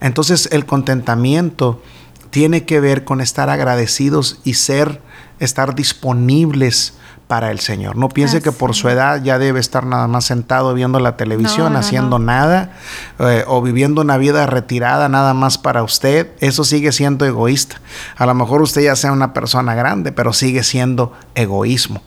Entonces 0.00 0.48
el 0.52 0.66
contentamiento 0.66 1.82
tiene 2.30 2.64
que 2.64 2.80
ver 2.80 3.04
con 3.04 3.20
estar 3.20 3.50
agradecidos 3.50 4.40
y 4.44 4.54
ser 4.54 5.00
estar 5.44 5.74
disponibles 5.74 6.94
para 7.26 7.50
el 7.50 7.60
Señor. 7.60 7.96
No 7.96 8.08
piense 8.08 8.42
que 8.42 8.52
por 8.52 8.74
su 8.74 8.88
edad 8.88 9.22
ya 9.22 9.38
debe 9.38 9.58
estar 9.58 9.86
nada 9.86 10.06
más 10.06 10.26
sentado 10.26 10.74
viendo 10.74 11.00
la 11.00 11.16
televisión, 11.16 11.76
haciendo 11.76 12.18
nada, 12.18 12.72
eh, 13.18 13.44
o 13.46 13.62
viviendo 13.62 14.02
una 14.02 14.18
vida 14.18 14.46
retirada 14.46 15.08
nada 15.08 15.32
más 15.32 15.56
para 15.56 15.82
usted. 15.82 16.28
Eso 16.40 16.62
sigue 16.62 16.92
siendo 16.92 17.24
egoísta. 17.24 17.80
A 18.16 18.26
lo 18.26 18.34
mejor 18.34 18.60
usted 18.60 18.82
ya 18.82 18.96
sea 18.96 19.12
una 19.12 19.32
persona 19.32 19.74
grande, 19.74 20.12
pero 20.12 20.32
sigue 20.32 20.62
siendo 20.62 21.14
egoísmo. 21.34 22.02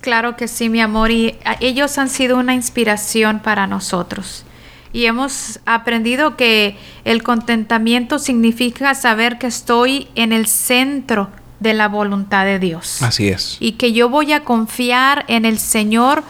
Claro 0.00 0.36
que 0.36 0.46
sí, 0.46 0.68
mi 0.68 0.80
amor, 0.80 1.10
y 1.10 1.38
ah, 1.44 1.56
ellos 1.60 1.98
han 1.98 2.08
sido 2.08 2.38
una 2.38 2.54
inspiración 2.54 3.40
para 3.40 3.66
nosotros 3.66 4.44
y 4.92 5.06
hemos 5.06 5.60
aprendido 5.66 6.36
que 6.36 6.76
el 7.04 7.22
contentamiento 7.22 8.18
significa 8.18 8.94
saber 8.94 9.38
que 9.38 9.46
estoy 9.46 10.08
en 10.14 10.32
el 10.32 10.46
centro 10.46 11.30
de 11.60 11.74
la 11.74 11.88
voluntad 11.88 12.44
de 12.44 12.58
Dios. 12.58 13.02
Así 13.02 13.28
es. 13.28 13.56
Y 13.60 13.72
que 13.72 13.92
yo 13.92 14.08
voy 14.08 14.32
a 14.32 14.44
confiar 14.44 15.24
en 15.28 15.44
el 15.44 15.58
Señor 15.58 16.22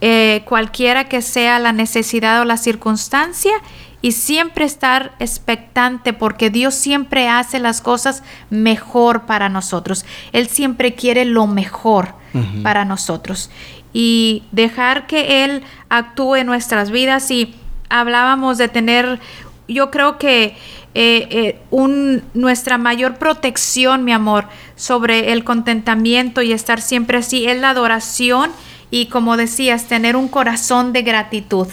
eh, 0.00 0.42
cualquiera 0.46 1.08
que 1.08 1.22
sea 1.22 1.58
la 1.58 1.72
necesidad 1.72 2.40
o 2.40 2.44
la 2.44 2.56
circunstancia 2.56 3.52
y 4.00 4.12
siempre 4.12 4.64
estar 4.64 5.14
expectante 5.20 6.12
porque 6.12 6.50
Dios 6.50 6.74
siempre 6.74 7.28
hace 7.28 7.60
las 7.60 7.80
cosas 7.80 8.24
mejor 8.50 9.26
para 9.26 9.48
nosotros. 9.48 10.04
Él 10.32 10.48
siempre 10.48 10.94
quiere 10.94 11.24
lo 11.24 11.46
mejor 11.46 12.14
para 12.62 12.86
nosotros 12.86 13.50
y 13.92 14.42
dejar 14.52 15.06
que 15.06 15.44
Él 15.44 15.62
actúe 15.90 16.36
en 16.36 16.46
nuestras 16.46 16.90
vidas 16.90 17.30
y 17.30 17.54
hablábamos 17.92 18.58
de 18.58 18.68
tener, 18.68 19.20
yo 19.68 19.90
creo 19.90 20.18
que 20.18 20.56
eh, 20.94 21.28
eh, 21.30 21.60
un, 21.70 22.22
nuestra 22.34 22.78
mayor 22.78 23.16
protección, 23.16 24.04
mi 24.04 24.12
amor, 24.12 24.46
sobre 24.76 25.32
el 25.32 25.44
contentamiento 25.44 26.42
y 26.42 26.52
estar 26.52 26.80
siempre 26.80 27.18
así 27.18 27.46
es 27.46 27.60
la 27.60 27.70
adoración 27.70 28.50
y 28.90 29.06
como 29.06 29.36
decías, 29.36 29.86
tener 29.86 30.16
un 30.16 30.28
corazón 30.28 30.92
de 30.92 31.02
gratitud. 31.02 31.68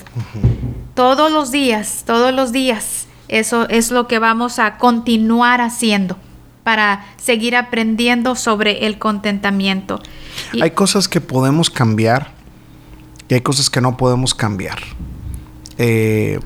Todos 0.93 1.31
los 1.31 1.51
días, 1.51 2.03
todos 2.05 2.33
los 2.33 2.51
días, 2.51 3.07
eso 3.27 3.67
es 3.69 3.91
lo 3.91 4.07
que 4.07 4.19
vamos 4.19 4.59
a 4.59 4.77
continuar 4.77 5.61
haciendo 5.61 6.17
para 6.63 7.05
seguir 7.17 7.55
aprendiendo 7.55 8.35
sobre 8.35 8.85
el 8.85 8.99
contentamiento. 8.99 10.01
hay 10.61 10.71
cosas 10.71 11.07
que 11.07 11.19
podemos 11.19 11.69
cambiar 11.69 12.31
y 13.27 13.33
hay 13.33 13.41
cosas 13.41 13.69
que 13.69 13.81
no 13.81 13.97
podemos 13.97 14.33
cambiar. 14.33 14.79
Eh, 15.79 16.39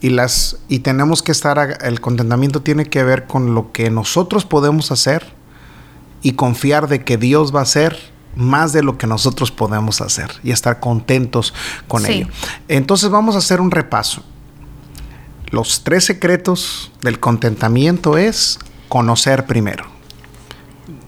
y 0.00 0.10
las 0.10 0.58
y 0.68 0.80
tenemos 0.80 1.22
que 1.22 1.32
estar 1.32 1.78
el 1.82 2.00
contentamiento 2.00 2.60
tiene 2.60 2.84
que 2.86 3.02
ver 3.02 3.26
con 3.26 3.54
lo 3.54 3.72
que 3.72 3.90
nosotros 3.90 4.44
podemos 4.44 4.90
hacer 4.90 5.32
y 6.20 6.32
confiar 6.32 6.88
de 6.88 7.04
que 7.04 7.16
Dios 7.16 7.54
va 7.54 7.60
a 7.60 7.62
hacer 7.62 7.96
más 8.34 8.72
de 8.72 8.82
lo 8.82 8.98
que 8.98 9.06
nosotros 9.06 9.50
podemos 9.50 10.00
hacer 10.00 10.30
y 10.42 10.50
estar 10.50 10.80
contentos 10.80 11.54
con 11.88 12.04
ello. 12.04 12.28
Entonces 12.68 13.08
vamos 13.08 13.36
a 13.36 13.38
hacer 13.38 13.60
un 13.60 13.70
repaso. 13.70 14.22
Los 15.50 15.84
tres 15.84 16.04
secretos 16.04 16.90
del 17.02 17.20
contentamiento 17.20 18.18
es 18.18 18.58
conocer 18.88 19.46
primero. 19.46 19.86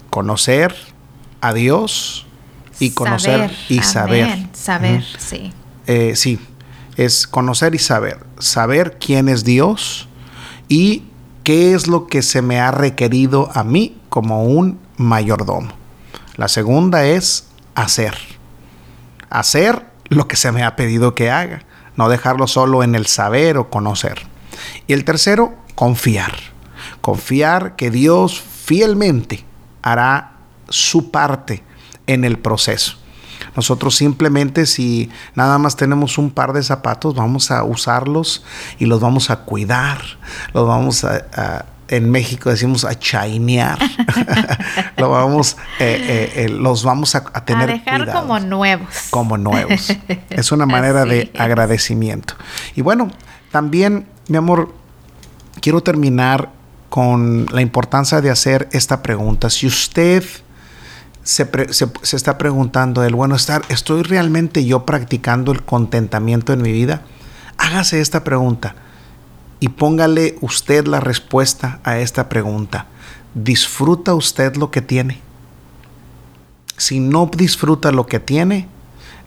Conocer 0.09 0.73
a 1.41 1.53
Dios 1.53 2.25
y 2.79 2.91
conocer 2.91 3.51
y 3.67 3.81
saber. 3.81 4.47
Saber, 4.53 5.03
sí. 5.19 5.51
Eh, 5.85 6.13
sí, 6.15 6.39
es 6.99 7.27
conocer 7.27 7.75
y 7.75 7.79
saber. 7.79 8.25
Saber 8.39 8.97
quién 8.99 9.29
es 9.29 9.45
Dios 9.45 10.09
y 10.67 11.03
qué 11.43 11.73
es 11.73 11.87
lo 11.87 12.07
que 12.07 12.21
se 12.21 12.41
me 12.41 12.59
ha 12.59 12.71
requerido 12.71 13.49
a 13.53 13.63
mí 13.63 13.97
como 14.09 14.43
un 14.43 14.79
mayordomo. 14.97 15.69
La 16.35 16.49
segunda 16.49 17.05
es 17.05 17.47
hacer. 17.73 18.17
Hacer 19.29 19.85
lo 20.09 20.27
que 20.27 20.35
se 20.35 20.51
me 20.51 20.63
ha 20.63 20.75
pedido 20.75 21.15
que 21.15 21.31
haga. 21.31 21.63
No 21.95 22.09
dejarlo 22.09 22.47
solo 22.47 22.83
en 22.83 22.95
el 22.95 23.05
saber 23.05 23.57
o 23.57 23.69
conocer. 23.69 24.19
Y 24.85 24.91
el 24.91 25.05
tercero, 25.05 25.53
confiar. 25.75 26.33
Confiar 26.99 27.77
que 27.77 27.91
Dios 27.91 28.41
fielmente 28.41 29.45
hará 29.81 30.33
su 30.67 31.11
parte 31.11 31.63
en 32.07 32.25
el 32.25 32.39
proceso. 32.39 32.97
Nosotros 33.55 33.95
simplemente 33.95 34.65
si 34.65 35.09
nada 35.35 35.57
más 35.57 35.75
tenemos 35.75 36.17
un 36.17 36.31
par 36.31 36.53
de 36.53 36.63
zapatos, 36.63 37.15
vamos 37.15 37.51
a 37.51 37.63
usarlos 37.63 38.43
y 38.77 38.85
los 38.85 38.99
vamos 38.99 39.29
a 39.29 39.37
cuidar, 39.37 40.01
los 40.53 40.67
vamos 40.67 41.03
a, 41.03 41.65
en 41.89 42.09
México 42.09 42.49
decimos 42.49 42.85
a 42.85 42.97
chainear. 42.97 43.77
Lo 44.97 45.09
vamos, 45.09 45.57
eh, 45.79 46.29
eh, 46.35 46.43
eh, 46.43 46.49
los 46.49 46.83
vamos 46.83 47.15
a, 47.15 47.23
tener. 47.45 47.69
A 47.69 47.73
dejar 47.73 48.11
como 48.11 48.39
nuevos. 48.39 49.07
Como 49.09 49.37
nuevos. 49.37 49.91
Es 50.29 50.51
una 50.51 50.65
manera 50.67 51.05
de 51.05 51.31
agradecimiento. 51.37 52.35
Y 52.75 52.81
bueno, 52.81 53.09
también, 53.51 54.07
mi 54.27 54.37
amor, 54.37 54.73
quiero 55.61 55.81
terminar 55.81 56.51
con 56.89 57.47
la 57.51 57.61
importancia 57.61 58.21
de 58.21 58.29
hacer 58.29 58.67
esta 58.71 59.01
pregunta. 59.01 59.49
Si 59.49 59.65
usted 59.65 60.23
se, 61.29 62.15
está 62.15 62.39
preguntando 62.39 63.03
el 63.03 63.13
bueno, 63.13 63.35
estar, 63.35 63.61
¿estoy 63.69 64.01
realmente 64.01 64.65
yo 64.65 64.85
practicando 64.85 65.51
el 65.51 65.61
contentamiento 65.61 66.53
en 66.53 66.61
mi 66.63 66.71
vida? 66.71 67.03
Hágase 67.57 68.01
esta 68.01 68.23
pregunta. 68.23 68.75
y 69.61 69.67
póngale 69.67 70.37
usted 70.39 70.87
la 70.87 71.01
respuesta 71.01 71.81
a 71.83 71.99
esta 71.99 72.29
pregunta. 72.29 72.87
¿Disfruta 73.33 74.13
usted 74.13 74.55
lo 74.55 74.71
que 74.71 74.81
tiene? 74.81 75.19
Si 76.77 77.01
no 77.01 77.29
disfruta 77.35 77.91
lo 77.91 78.07
que 78.07 78.21
tiene, 78.21 78.69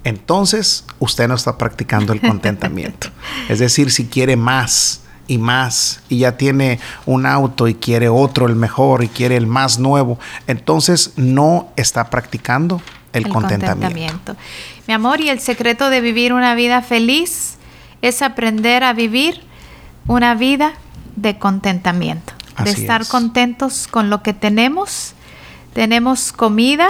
entonces 0.05 0.87
usted 1.01 1.29
no 1.29 1.35
está 1.35 1.59
practicando 1.59 2.15
el 2.15 2.23
contentamiento. 2.23 3.09
es 3.51 3.59
decir, 3.59 3.91
si 3.91 4.07
quiere 4.07 4.37
más 4.37 5.03
y 5.33 5.39
más 5.39 6.03
y 6.09 6.19
ya 6.19 6.37
tiene 6.37 6.79
un 7.07 7.25
auto 7.25 7.67
y 7.67 7.75
quiere 7.75 8.09
otro, 8.09 8.47
el 8.47 8.55
mejor 8.55 9.03
y 9.03 9.09
quiere 9.09 9.37
el 9.37 9.47
más 9.47 9.79
nuevo, 9.79 10.19
entonces 10.47 11.13
no 11.17 11.71
está 11.77 12.11
practicando 12.11 12.83
el, 13.13 13.29
contentamiento. 13.29 14.37
Mi 14.87 14.95
amor, 14.95 15.21
y 15.21 15.31
el 15.31 15.41
secreto 15.41 15.91
de 15.91 16.01
vivir 16.01 16.33
una 16.33 16.55
vida 16.55 16.83
feliz 16.83 17.57
es 18.03 18.21
aprender 18.21 18.85
a 18.85 18.93
vivir 18.93 19.43
una 20.07 20.35
vida 20.35 20.75
de 21.17 21.39
contentamiento, 21.39 22.33
de 22.63 22.71
estar 22.71 23.07
contentos 23.07 23.87
con 23.87 24.11
lo 24.11 24.23
que 24.23 24.35
tenemos. 24.35 25.15
Tenemos 25.73 26.33
comida, 26.33 26.89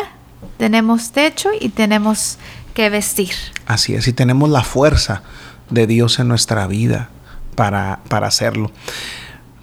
tenemos 0.59 1.13
techo 1.13 1.51
y 1.61 1.69
tenemos 1.69 2.39
que 2.75 2.91
vestir. 2.91 3.35
Así 3.67 3.95
es, 3.95 4.09
y 4.09 4.13
tenemos 4.13 4.49
la 4.51 4.65
fuerza 4.65 5.23
de 5.71 5.87
Dios 5.87 6.19
en 6.19 6.29
nuestra 6.29 6.67
vida 6.67 7.11
para, 7.55 8.01
para 8.09 8.27
hacerlo. 8.27 8.71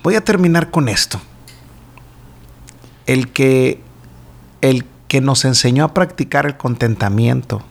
Voy 0.04 0.16
a 0.16 0.24
terminar 0.24 0.72
con 0.72 0.90
esto. 0.90 1.20
El 3.06 3.30
que, 3.30 3.82
el 4.62 4.86
que 5.08 5.22
nos 5.22 5.46
enseñó 5.46 5.84
a 5.84 5.94
practicar 5.94 6.46
el 6.46 6.58
contentamiento, 6.58 7.62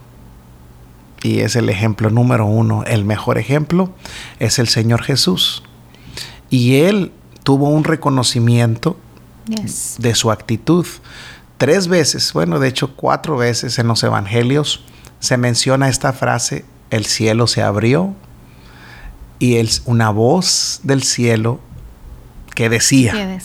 y 1.23 1.41
es 1.41 1.57
el 1.57 1.69
ejemplo 1.69 2.11
número 2.11 2.47
uno, 2.47 2.85
el 2.85 3.05
mejor 3.05 3.39
ejemplo, 3.39 3.95
es 4.39 4.59
el 4.59 4.69
Señor 4.69 5.03
Jesús. 5.03 5.63
Y 6.51 6.77
Él 6.77 7.13
tuvo 7.45 7.69
un 7.69 7.85
reconocimiento 7.85 8.99
de 9.99 10.15
su 10.15 10.31
actitud. 10.31 10.87
Tres 11.57 11.89
veces, 11.89 12.33
bueno, 12.33 12.59
de 12.59 12.69
hecho 12.69 12.95
cuatro 12.95 13.37
veces 13.37 13.79
en 13.79 13.89
los 13.89 14.03
evangelios 14.03 14.85
se 15.19 15.37
menciona 15.37 15.89
esta 15.89 16.13
frase, 16.13 16.65
el 16.91 17.05
cielo 17.07 17.47
se 17.47 17.63
abrió 17.63 18.15
y 19.39 19.57
el, 19.57 19.71
una 19.85 20.11
voz 20.11 20.81
del 20.83 21.03
cielo 21.03 21.61
que 22.55 22.69
decía, 22.69 23.39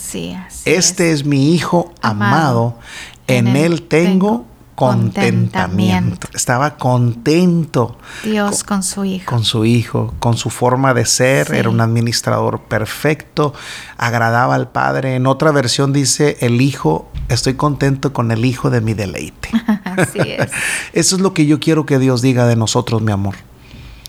este 0.65 1.11
es. 1.11 1.23
mi 1.23 1.53
hijo 1.53 1.93
amado, 2.01 2.79
en, 3.27 3.55
él 3.55 3.83
tengo, 3.83 4.47
contentamiento. 4.75 6.27
Estaba 6.33 6.77
contento. 6.77 7.97
Dios 8.23 8.63
con, 8.63 8.81
su 8.81 9.05
hijo. 9.05 9.25
Con 9.29 9.43
su 9.43 9.65
hijo, 9.65 10.13
con 10.19 10.35
su 10.35 10.49
forma 10.49 10.95
de 10.95 11.05
ser. 11.05 11.53
Era 11.53 11.69
un 11.69 11.81
administrador 11.81 12.61
perfecto. 12.61 13.53
Agradaba 13.97 14.55
al 14.55 14.69
Padre. 14.69 15.15
En 15.15 15.27
otra 15.27 15.51
versión 15.51 15.93
dice, 15.93 16.37
el 16.41 16.59
hijo, 16.61 17.07
estoy 17.29 17.53
contento 17.53 18.13
con 18.13 18.31
el 18.31 18.45
hijo 18.45 18.69
de 18.69 18.81
mi 18.81 18.95
deleite. 18.95 19.49
Así 19.85 20.19
es. 20.19 20.49
Eso 20.93 21.15
es 21.15 21.21
lo 21.21 21.33
que 21.33 21.45
yo 21.45 21.59
quiero 21.59 21.85
que 21.85 21.99
Dios 21.99 22.21
diga 22.21 22.47
de 22.47 22.55
nosotros, 22.55 23.01
mi 23.01 23.11
amor. 23.11 23.35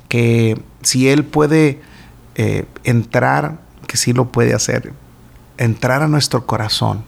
Que 0.08 0.62
si 0.84 1.08
Él 1.08 1.24
puede 1.24 1.80
eh, 2.34 2.66
entrar, 2.84 3.58
que 3.86 3.96
sí 3.96 4.12
lo 4.12 4.30
puede 4.30 4.54
hacer, 4.54 4.92
entrar 5.58 6.02
a 6.02 6.08
nuestro 6.08 6.46
corazón 6.46 7.04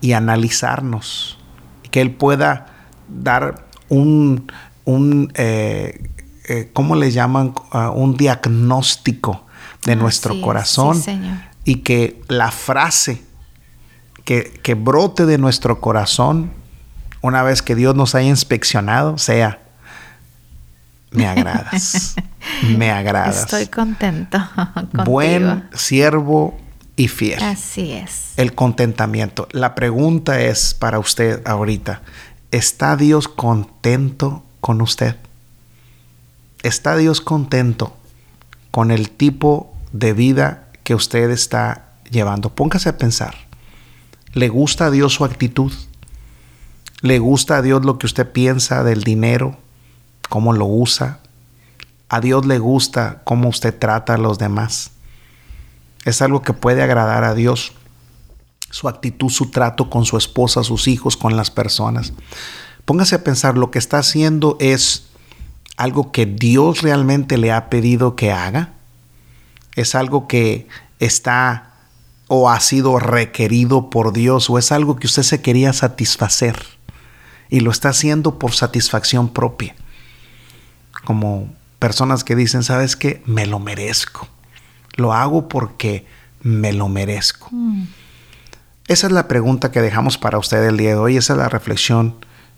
y 0.00 0.12
analizarnos 0.12 1.38
que 1.90 2.00
Él 2.00 2.12
pueda 2.12 2.66
dar 3.08 3.66
un, 3.88 4.50
un 4.84 5.32
eh, 5.34 6.10
eh, 6.48 6.70
¿cómo 6.72 6.94
le 6.94 7.10
llaman? 7.10 7.54
Ah, 7.72 7.90
un 7.90 8.16
diagnóstico 8.16 9.46
de 9.84 9.96
nuestro 9.96 10.40
corazón 10.40 11.02
y 11.64 11.76
que 11.76 12.20
la 12.28 12.50
frase 12.50 13.22
que, 14.24 14.60
que 14.62 14.74
brote 14.74 15.26
de 15.26 15.38
nuestro 15.38 15.80
corazón 15.80 16.50
una 17.22 17.42
vez 17.42 17.62
que 17.62 17.74
Dios 17.74 17.94
nos 17.94 18.14
haya 18.14 18.28
inspeccionado 18.28 19.18
sea, 19.18 19.60
me 21.10 21.26
agradas, 21.26 22.16
me 22.76 22.90
agradas. 22.90 23.40
Estoy 23.40 23.66
contento. 23.66 24.38
Buen 25.04 25.68
siervo 25.74 26.58
y 26.96 27.08
fiel. 27.08 27.42
Así 27.42 27.92
es. 27.92 28.32
El 28.36 28.54
contentamiento. 28.54 29.48
La 29.52 29.74
pregunta 29.74 30.40
es 30.40 30.74
para 30.74 30.98
usted 30.98 31.46
ahorita, 31.46 32.02
¿está 32.50 32.96
Dios 32.96 33.28
contento 33.28 34.42
con 34.60 34.80
usted? 34.80 35.16
¿Está 36.62 36.96
Dios 36.96 37.20
contento 37.20 37.96
con 38.70 38.90
el 38.90 39.10
tipo 39.10 39.72
de 39.92 40.12
vida 40.12 40.68
que 40.82 40.94
usted 40.94 41.30
está 41.30 41.92
llevando? 42.10 42.50
Póngase 42.54 42.88
a 42.88 42.98
pensar. 42.98 43.34
¿Le 44.32 44.48
gusta 44.48 44.86
a 44.86 44.90
Dios 44.90 45.14
su 45.14 45.24
actitud? 45.24 45.72
¿Le 47.02 47.18
gusta 47.18 47.58
a 47.58 47.62
Dios 47.62 47.84
lo 47.84 47.98
que 47.98 48.06
usted 48.06 48.30
piensa 48.30 48.82
del 48.82 49.02
dinero? 49.02 49.58
¿Cómo 50.28 50.52
lo 50.52 50.66
usa? 50.66 51.20
¿A 52.08 52.20
Dios 52.20 52.46
le 52.46 52.58
gusta 52.58 53.22
cómo 53.24 53.48
usted 53.48 53.76
trata 53.78 54.14
a 54.14 54.18
los 54.18 54.38
demás? 54.38 54.92
es 56.06 56.22
algo 56.22 56.40
que 56.40 56.52
puede 56.52 56.82
agradar 56.82 57.24
a 57.24 57.34
Dios. 57.34 57.72
Su 58.70 58.88
actitud, 58.88 59.28
su 59.28 59.50
trato 59.50 59.90
con 59.90 60.06
su 60.06 60.16
esposa, 60.16 60.62
sus 60.62 60.86
hijos, 60.86 61.16
con 61.16 61.36
las 61.36 61.50
personas. 61.50 62.12
Póngase 62.84 63.16
a 63.16 63.24
pensar, 63.24 63.58
lo 63.58 63.72
que 63.72 63.80
está 63.80 63.98
haciendo 63.98 64.56
es 64.60 65.08
algo 65.76 66.12
que 66.12 66.24
Dios 66.24 66.82
realmente 66.82 67.36
le 67.38 67.52
ha 67.52 67.68
pedido 67.68 68.14
que 68.14 68.30
haga. 68.30 68.74
Es 69.74 69.96
algo 69.96 70.28
que 70.28 70.68
está 71.00 71.72
o 72.28 72.50
ha 72.50 72.60
sido 72.60 73.00
requerido 73.00 73.90
por 73.90 74.12
Dios 74.12 74.48
o 74.48 74.58
es 74.58 74.70
algo 74.70 74.96
que 74.96 75.08
usted 75.08 75.24
se 75.24 75.42
quería 75.42 75.72
satisfacer 75.72 76.56
y 77.48 77.60
lo 77.60 77.70
está 77.70 77.90
haciendo 77.90 78.38
por 78.38 78.52
satisfacción 78.52 79.28
propia. 79.28 79.74
Como 81.06 81.48
personas 81.78 82.24
que 82.24 82.34
dicen, 82.34 82.64
¿sabes 82.64 82.96
qué? 82.96 83.22
Me 83.26 83.46
lo 83.46 83.60
merezco. 83.60 84.26
Lo 84.96 85.12
hago 85.12 85.48
porque 85.48 86.04
me 86.42 86.72
lo 86.72 86.88
merezco. 86.88 87.48
Mm. 87.52 87.84
Esa 88.88 89.06
es 89.06 89.12
la 89.12 89.28
pregunta 89.28 89.70
que 89.70 89.80
dejamos 89.80 90.18
para 90.18 90.36
usted 90.36 90.64
el 90.64 90.76
día 90.76 90.90
de 90.90 90.96
hoy. 90.96 91.16
Esa 91.16 91.34
es 91.34 91.38
la 91.38 91.48
reflexión 91.48 92.16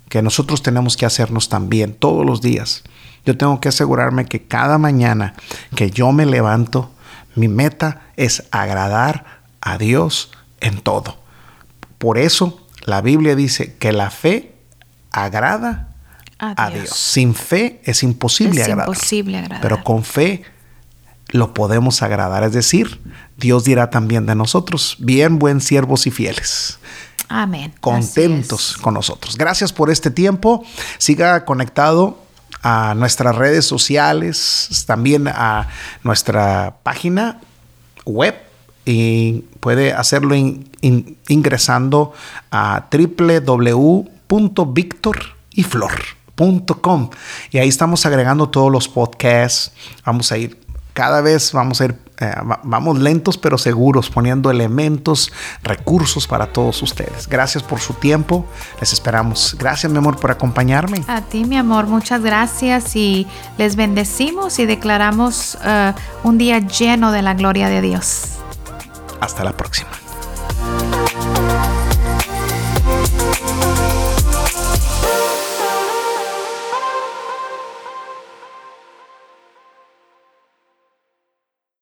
que 0.09 0.23
nosotros 0.23 0.63
tenemos 0.63 0.97
que 0.97 1.05
hacernos 1.05 1.51
también 1.51 1.93
todos 1.93 2.25
los 2.25 2.41
días. 2.41 2.85
Yo 3.27 3.37
tengo 3.37 3.61
que 3.61 3.69
asegurarme 3.69 4.25
que 4.25 4.43
cada 4.43 4.79
mañana 4.79 5.35
que 5.77 5.91
yo 5.91 6.11
me 6.13 6.25
levanto, 6.25 6.91
mi 7.35 7.49
meta 7.49 8.01
es 8.17 8.45
agradar 8.51 9.43
a 9.61 9.77
Dios 9.77 10.31
en 10.61 10.81
todo. 10.81 11.19
Por 11.99 12.17
eso 12.17 12.67
la 12.87 13.03
Biblia 13.03 13.37
dice 13.37 13.77
que 13.77 13.93
la 13.93 14.11
fe 14.11 14.55
agrada 15.11 15.88
a 16.39 16.71
Dios. 16.71 16.91
Sin 16.91 17.35
fe 17.35 17.81
es 17.85 18.03
imposible, 18.03 18.63
es 18.63 18.69
imposible 18.69 19.39
agradar. 19.39 19.63
Pero 19.63 19.83
con 19.83 20.05
fe 20.05 20.45
lo 21.29 21.55
podemos 21.55 22.03
agradar. 22.03 22.43
Es 22.45 22.53
decir, 22.53 23.01
Dios 23.37 23.65
dirá 23.65 23.91
también 23.91 24.27
de 24.27 24.35
nosotros, 24.35 24.97
bien, 24.99 25.39
buen 25.39 25.61
siervos 25.61 26.07
y 26.07 26.11
fieles. 26.11 26.79
Amén. 27.29 27.75
Contentos 27.81 28.77
con 28.79 28.95
nosotros. 28.95 29.37
Gracias 29.37 29.73
por 29.73 29.91
este 29.91 30.11
tiempo. 30.11 30.65
Siga 30.97 31.45
conectado 31.45 32.19
a 32.63 32.95
nuestras 32.97 33.37
redes 33.37 33.67
sociales, 33.67 34.85
también 34.87 35.29
a 35.29 35.69
nuestra 36.03 36.77
página 36.83 37.41
web 38.05 38.35
y 38.85 39.45
puede 39.61 39.93
hacerlo 39.93 40.35
ingresando 40.81 42.15
a 42.51 42.89
www.victoryflor.com 42.91 45.39
y 45.59 45.65
ahí 47.59 47.69
estamos 47.69 48.05
agregando 48.07 48.49
todos 48.49 48.71
los 48.71 48.89
podcasts. 48.89 49.73
Vamos 50.05 50.31
a 50.33 50.39
ir 50.39 50.69
cada 50.99 51.21
vez 51.21 51.53
vamos 51.53 51.81
a 51.81 51.85
ir, 51.85 51.97
eh, 52.19 52.35
vamos 52.65 52.99
lentos 52.99 53.39
pero 53.39 53.57
seguros, 53.57 54.11
poniendo 54.11 54.51
elementos, 54.51 55.33
recursos 55.63 56.27
para 56.27 56.47
todos 56.53 56.83
ustedes. 56.83 57.29
Gracias 57.29 57.63
por 57.63 57.79
su 57.79 57.95
tiempo, 57.95 58.45
les 58.81 58.93
esperamos. 58.93 59.55
Gracias, 59.57 59.93
mi 59.93 59.99
amor, 59.99 60.19
por 60.19 60.33
acompañarme. 60.33 61.05
A 61.07 61.21
ti, 61.21 61.45
mi 61.45 61.57
amor, 61.57 61.87
muchas 61.87 62.21
gracias 62.21 62.97
y 62.97 63.29
les 63.59 63.77
bendecimos 63.77 64.59
y 64.59 64.67
declaramos 64.67 65.57
eh, 65.65 65.93
un 66.25 66.37
día 66.37 66.59
lleno 66.59 67.13
de 67.13 67.23
la 67.23 67.35
gloria 67.35 67.69
de 67.69 67.81
Dios. 67.81 68.33
Hasta 69.21 69.45
la 69.45 69.57
próxima. 69.57 69.91